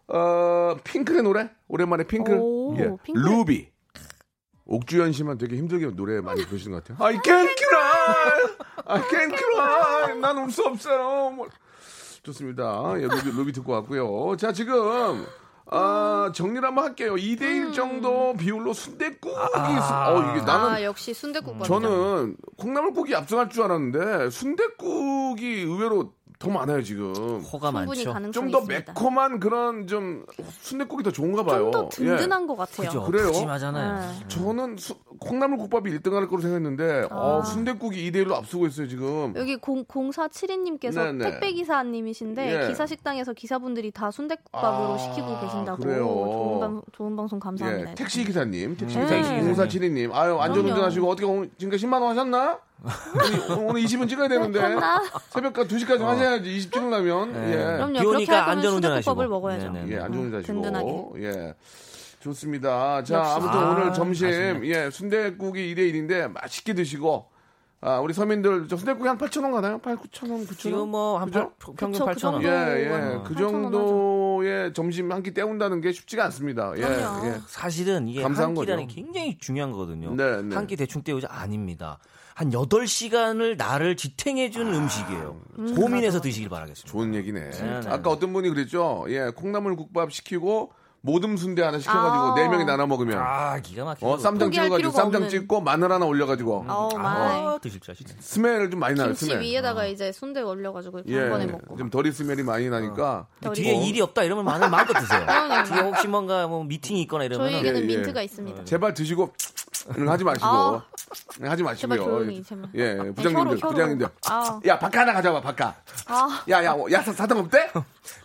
[0.08, 1.50] 어, 핑클의 노래?
[1.68, 2.38] 오랜만에 핑클.
[2.40, 2.90] 오, 예.
[3.02, 3.22] 핑클.
[3.22, 3.68] 루비.
[4.64, 7.06] 옥주현 씨만 되게 힘들게 노래 많이 부르시는 것 같아요.
[7.06, 8.56] I can't cry.
[8.86, 10.18] I can't cry.
[10.20, 11.30] 난 울 수 없어요.
[11.30, 11.48] 뭐.
[12.22, 12.94] 좋습니다.
[12.96, 14.36] 예, 루비, 루비 듣고 왔고요.
[14.38, 15.26] 자, 지금
[15.68, 17.14] 아, 정리를 한번 할게요.
[17.16, 21.66] 2대1 정도 비율로 순대국이 있- 어, 이게 나는 아, 역시 순대국밥.
[21.66, 27.14] 저는 콩나물국이 앞서갈 줄 알았는데 순대국이 의외로 더 많아요 지금.
[27.40, 28.12] 호가 충분히 많죠.
[28.12, 28.92] 가능성이 좀 더 있습니다.
[28.92, 30.26] 매콤한 그런 좀
[30.60, 31.70] 순대국이 더 좋은가 봐요.
[31.70, 32.46] 좀 더 든든한 예.
[32.46, 32.86] 것 같아요.
[32.88, 33.02] 그죠.
[33.04, 33.26] 그래요?
[33.32, 34.00] 푸짐하잖아요.
[34.20, 34.28] 네.
[34.28, 39.32] 저는 수- 콩나물국밥이 1등 할 거로 생각했는데 어, 순대국이 2대 1로 앞서고 있어요 지금.
[39.34, 41.30] 여기 0, 0472님께서 네, 네.
[41.30, 42.68] 택배 기사님이신데 예.
[42.68, 46.04] 기사 식당에서 기사분들이 다 순대국밥으로 아, 시키고 계신다고 그래요?
[46.04, 47.90] 좋은, 방, 좋은 방송 감사합니다.
[47.90, 49.04] 예, 택시 기사님, 택시 네.
[49.22, 52.58] 기사님, 공사칠이님, 아유 안전 운전하시고 어떻게 오늘 지금까지 10만 원 하셨나?
[52.82, 54.60] 오늘, 오늘 20은 찍어야 되는데.
[55.30, 57.56] 새벽까지 2시까지 하셔야지 20 찍으려면 예.
[57.56, 57.92] 그럼요.
[57.92, 59.34] 비 그렇게 오니까 할 거면 안전운전 순대국밥을 하시고.
[59.34, 59.70] 먹어야죠.
[59.72, 59.92] 네네.
[59.92, 60.52] 예, 음, 안전운전하시고.
[60.52, 61.24] 든든하게.
[61.24, 61.54] 예.
[62.20, 63.02] 좋습니다.
[63.04, 63.32] 자, 역시.
[63.36, 64.68] 아무튼 아, 오늘 점심, 맛있네.
[64.68, 67.26] 예, 순대국이 2대 1인데 맛있게 드시고,
[67.80, 69.78] 아, 우리 서민들, 저 순대국이 한 8,000원 가나요?
[69.78, 70.58] 8, 9,000원, 9,000원?
[70.58, 71.52] 지금 뭐한 그죠?
[71.76, 72.42] 평균 그쵸, 그 8천 원.
[72.42, 72.88] 예, 예.
[73.16, 76.72] 어, 그 8,000원 정도의 점심 한 끼 때운다는 게 쉽지가 않습니다.
[76.76, 77.26] 예, 그럼요.
[77.28, 77.34] 예.
[77.46, 78.94] 사실은 이게 감사한 한 끼라는 거죠.
[78.96, 80.14] 게 굉장히 중요한 거거든요.
[80.14, 80.54] 네, 네.
[80.54, 81.98] 한끼 대충 때우자 아닙니다.
[82.36, 85.40] 한 8시간을 나를 지탱해 주는 음식이에요.
[85.74, 86.92] 고민해서 드시길 바라겠습니다.
[86.92, 87.50] 좋은 얘기네.
[87.50, 87.88] 네, 네.
[87.88, 89.06] 아까 어떤 분이 그랬죠?
[89.08, 90.70] 예, 콩나물 국밥 시키고,
[91.00, 92.34] 모듬 순대 하나 시켜가지고, 아.
[92.34, 93.16] 네 명이 나눠 먹으면.
[93.18, 94.06] 아, 기가 막히죠.
[94.06, 95.28] 어, 쌈장 찍어가지고, 쌈장 없는.
[95.30, 96.66] 찍고, 마늘 하나 올려가지고.
[96.68, 97.40] Oh, my.
[97.40, 98.12] 아, 드실 줄 아시네.
[98.20, 99.40] smell을 좀 많이 나요, 김치 smell.
[99.40, 101.76] 위에다가 이제 순대 올려가지고 이렇게 한 번에 예, 먹고.
[101.78, 103.28] 좀 dirty smell이 많이 나니까.
[103.40, 103.84] 더 뒤에 리고.
[103.84, 105.24] 일이 없다 이러면 마늘 마음껏 드세요.
[105.24, 105.64] 그럼요.
[105.70, 107.96] 뒤에 혹시 뭔가 뭐 미팅이 있거나 이러면 저희에게는 예, 예.
[107.96, 108.64] 민트가 있습니다.
[108.66, 109.32] 제발 드시고
[110.06, 110.84] 하지 마시고 아.
[111.40, 111.76] 하지 마시고요.
[111.76, 112.68] 제발 조용히, 제발.
[112.74, 113.58] 예, 네, 부장님들.
[113.58, 114.08] 부장님들.
[114.28, 114.60] 아.
[114.66, 115.76] 야, 바카 하나 가져와, 바카.
[116.06, 117.70] 아, 야, 야, 야, 사탕 없대?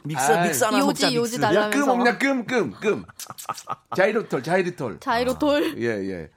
[0.04, 0.48] 믹서 아이.
[0.48, 1.14] 믹서 하나 요지, 먹자.
[1.14, 1.42] 요지 믹스.
[1.42, 1.66] 달라.
[1.66, 1.90] 야, 끔.
[1.90, 3.06] 없냐, 끔, 끔, 끔.
[3.96, 5.00] 자이로톨, 자이리톨.
[5.00, 5.78] 자이로 돌.
[5.80, 6.30] 예, 예.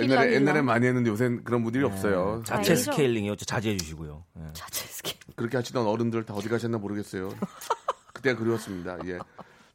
[0.00, 0.34] 옛날에.
[0.34, 2.42] 옛날에 많이 했는데 요새는 그런 분들이 없어요.
[2.46, 2.76] 자체.
[2.76, 3.34] 스케일링이요.
[3.36, 4.24] 자제해 주시고요.
[4.38, 4.42] 예.
[4.52, 5.16] 자체 스킬.
[5.34, 7.34] 그렇게 하시던 어른들 다 어디 가셨나 모르겠어요.
[8.14, 8.98] 그때가 그리웠습니다.
[9.06, 9.18] 예.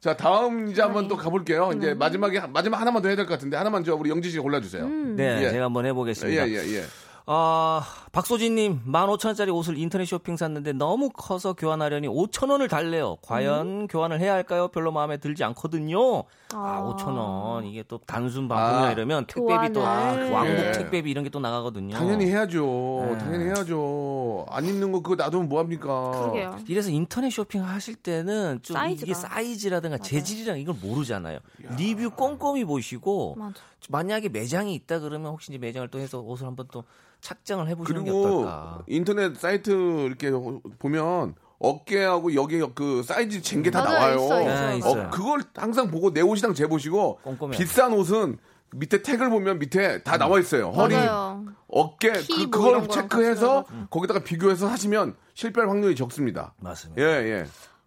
[0.06, 1.72] 자, 다음 이제 한번 또 가볼게요.
[1.76, 4.86] 이제 마지막에, 마지막 하나만 더 해야 될 것 같은데, 하나만 저 우리 영지 씨 골라주세요.
[4.86, 5.50] 네, 예.
[5.50, 6.48] 제가 한번 해보겠습니다.
[6.48, 6.84] 예, 예, 예.
[7.28, 13.16] 아, 박소진님, 15,000원짜리 옷을 인터넷 쇼핑 샀는데 너무 커서 교환하려니 5,000원을 달래요.
[13.22, 13.86] 과연 음.
[13.88, 14.68] 교환을 해야 할까요?
[14.68, 16.20] 별로 마음에 들지 않거든요.
[16.54, 16.94] 아, 아.
[16.96, 17.66] 5,000원.
[17.68, 18.92] 이게 또 단순 반품이나 아.
[18.92, 20.30] 이러면 택배비 또, 교환을.
[20.30, 20.72] 왕복 예.
[20.72, 21.96] 택배비 이런 게 또 나가거든요.
[21.96, 22.64] 당연히 해야죠.
[23.10, 23.18] 네.
[23.18, 24.46] 당연히 해야죠.
[24.48, 26.10] 안 입는 거 그거 놔두면 뭐합니까?
[26.12, 26.58] 그러게요.
[26.68, 29.04] 이래서 인터넷 쇼핑 하실 때는 좀 사이즈가.
[29.04, 31.40] 이게 사이즈라든가 재질이랑 이걸 모르잖아요.
[31.76, 33.54] 리뷰 꼼꼼히 보시고 맞아.
[33.88, 36.84] 만약에 매장이 있다 그러면 혹시 이제 매장을 또 해서 옷을 한번 또
[37.20, 38.82] 착장을 해보시는 게 그리고 어떨까?
[38.86, 39.70] 인터넷 사이트
[40.06, 40.30] 이렇게
[40.78, 44.16] 보면 어깨하고 여기 그 사이즈 잰게다 맞아요, 나와요.
[44.16, 44.70] 있어요, 있어요.
[44.70, 45.02] 네, 있어요.
[45.04, 48.38] 어, 그걸 항상 보고 내 옷이랑 재보시고 꼼꼼히 비싼 옷은
[48.72, 50.70] 밑에 택을 보면 밑에 다 나와 있어요.
[50.70, 51.44] 허리, 맞아요.
[51.68, 56.52] 어깨 키 그, 뭐 거랑 체크해서 같이 거기다가 비교해서 하시면 실패할 확률이 적습니다.
[56.60, 57.00] 맞습니다.
[57.00, 57.46] 예, 예.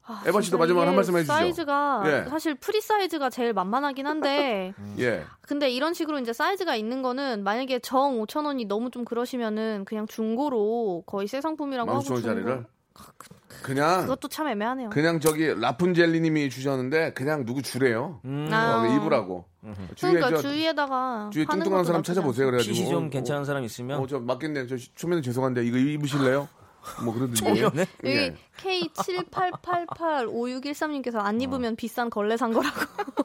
[0.10, 1.32] 아, 에바 씨도 마지막으로 한 말씀 해주시죠.
[1.32, 2.30] 사이즈가 예.
[2.30, 5.24] 사실 프리 사이즈가 제일 만만하긴 한데 예.
[5.42, 10.08] 근데 이런 식으로 이제 사이즈가 있는 거는 만약에 정 5천 원이 너무 좀 그러시면은 그냥
[10.08, 12.64] 중고로 거의 새 상품이라고 하고 15,000원짜리를 중고
[13.62, 14.90] 그냥 그것도 참 애매하네요.
[14.90, 18.20] 그냥 저기 라푼젤리님이 주셨는데 그냥 누구 주래요.
[18.52, 18.84] 아.
[18.84, 19.46] 어, 입으라고.
[19.62, 22.48] 그러니까 주위에 저 주위에다가 주위에 파는 뚱뚱한 사람 찾아보세요.
[22.48, 24.68] 그래가지고 핏이 좀 어, 괜찮은 사람 있으면 어, 저 맞겠네.
[24.68, 26.48] 저 초면에 죄송한데 이거 입으실래요?
[27.04, 27.44] 뭐 그러든지.
[27.44, 27.86] 초면에?
[28.04, 28.36] 여기 예.
[28.58, 32.80] K78885613님께서 안 입으면 비싼 걸레 산 거라고.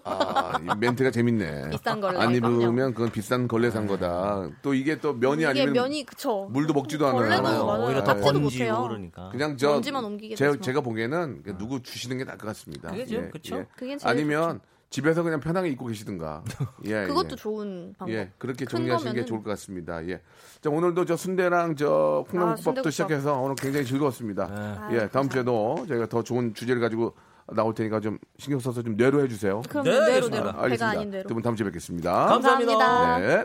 [0.05, 1.70] 아, 이 멘트가 재밌네.
[1.70, 2.18] 비싼 걸레.
[2.18, 2.34] 안.
[2.34, 4.48] 입으면 그건 비싼 걸레 산 거다.
[4.62, 6.48] 또 이게 또 면이 이게 아니면 면이 그쵸.
[6.52, 7.42] 물도 먹지도 않아요.
[7.42, 7.64] 맞아요.
[7.66, 7.84] 맞아요.
[7.86, 8.20] 오히려 더 네.
[8.20, 8.82] 닦지도 번지고 못해요.
[8.88, 9.28] 그러니까.
[9.30, 10.61] 그냥 저 먼지만 옮기게 제, 돼서.
[10.61, 12.90] 제가 보기에는 누구 주시는 게 나을 것 같습니다.
[12.90, 13.64] 그게죠, 그쵸?
[13.76, 14.61] 그게 제일 아니면
[14.95, 16.45] 집에서 그냥 편하게 입고 계시든가.
[16.86, 17.36] 예, 그것도 예.
[17.36, 18.14] 좋은 방법.
[18.14, 20.07] 예, 그렇게 큰 정리하시는 게 거면은- 좋을 것 같습니다.
[20.07, 20.20] 예.
[20.61, 22.92] 자, 오늘도 저 순대랑 저 아, 콩나물국밥도 순대국밥.
[22.92, 24.45] 시작해서 오늘 굉장히 즐거웠습니다.
[24.49, 27.14] 아, 예, 다음 주에도 저희가 더 좋은 주제를 가지고
[27.49, 29.62] 나올 테니까 좀 신경 써서 좀 뇌로 해주세요.
[29.68, 30.36] 그럼 네, 내로 알겠습니다.
[30.36, 30.49] 내로.
[30.61, 30.86] 알겠습니다.
[30.86, 31.28] 배가 아닌 대로.
[31.28, 32.26] 두분 다음 주에 뵙겠습니다.
[32.26, 33.18] 감사합니다.
[33.18, 33.45] 네.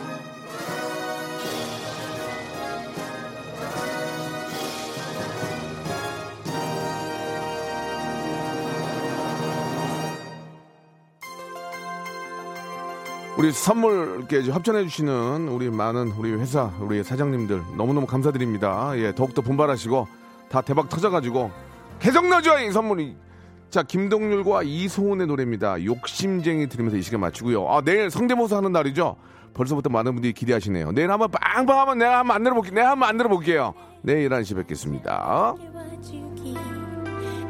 [13.41, 18.91] 우리 선물 이렇게 협찬해 주시는 우리 많은 우리 회사 우리 사장님들 너무너무 감사드립니다.
[18.97, 20.07] 예, 더욱더 분발하시고
[20.47, 21.49] 다 대박 터져가지고
[21.97, 23.15] 개성나죠 이 선물이.
[23.71, 25.83] 자 김동률과 이소은의 노래입니다.
[25.83, 27.67] 욕심쟁이 들으면서 이 시간 마치고요.
[27.67, 29.15] 아 내일 성대모사 하는 날이죠.
[29.55, 30.91] 벌써부터 많은 분들이 기대하시네요.
[30.91, 32.75] 내일 한번 빵빵 하면 내가 한번 만들어 볼게요.
[32.75, 33.73] 내가 한번 만들어 볼게요.
[34.03, 35.55] 내일 11시 뵙겠습니다.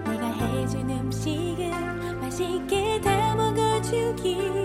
[0.05, 4.60] 내가 해준 음식은 맛있게 다 먹어주기 한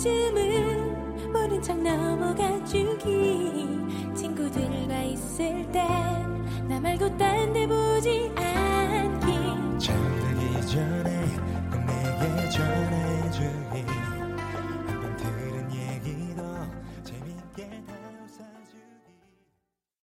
[0.00, 3.68] 번쯤은 모른 척 넘어가 주기
[4.14, 9.78] 친구들과 있을 땐나 말고 딴 데 보지 않기.
[9.78, 11.26] 잠들기 전에
[11.70, 13.89] 꼭 내게 전해주기.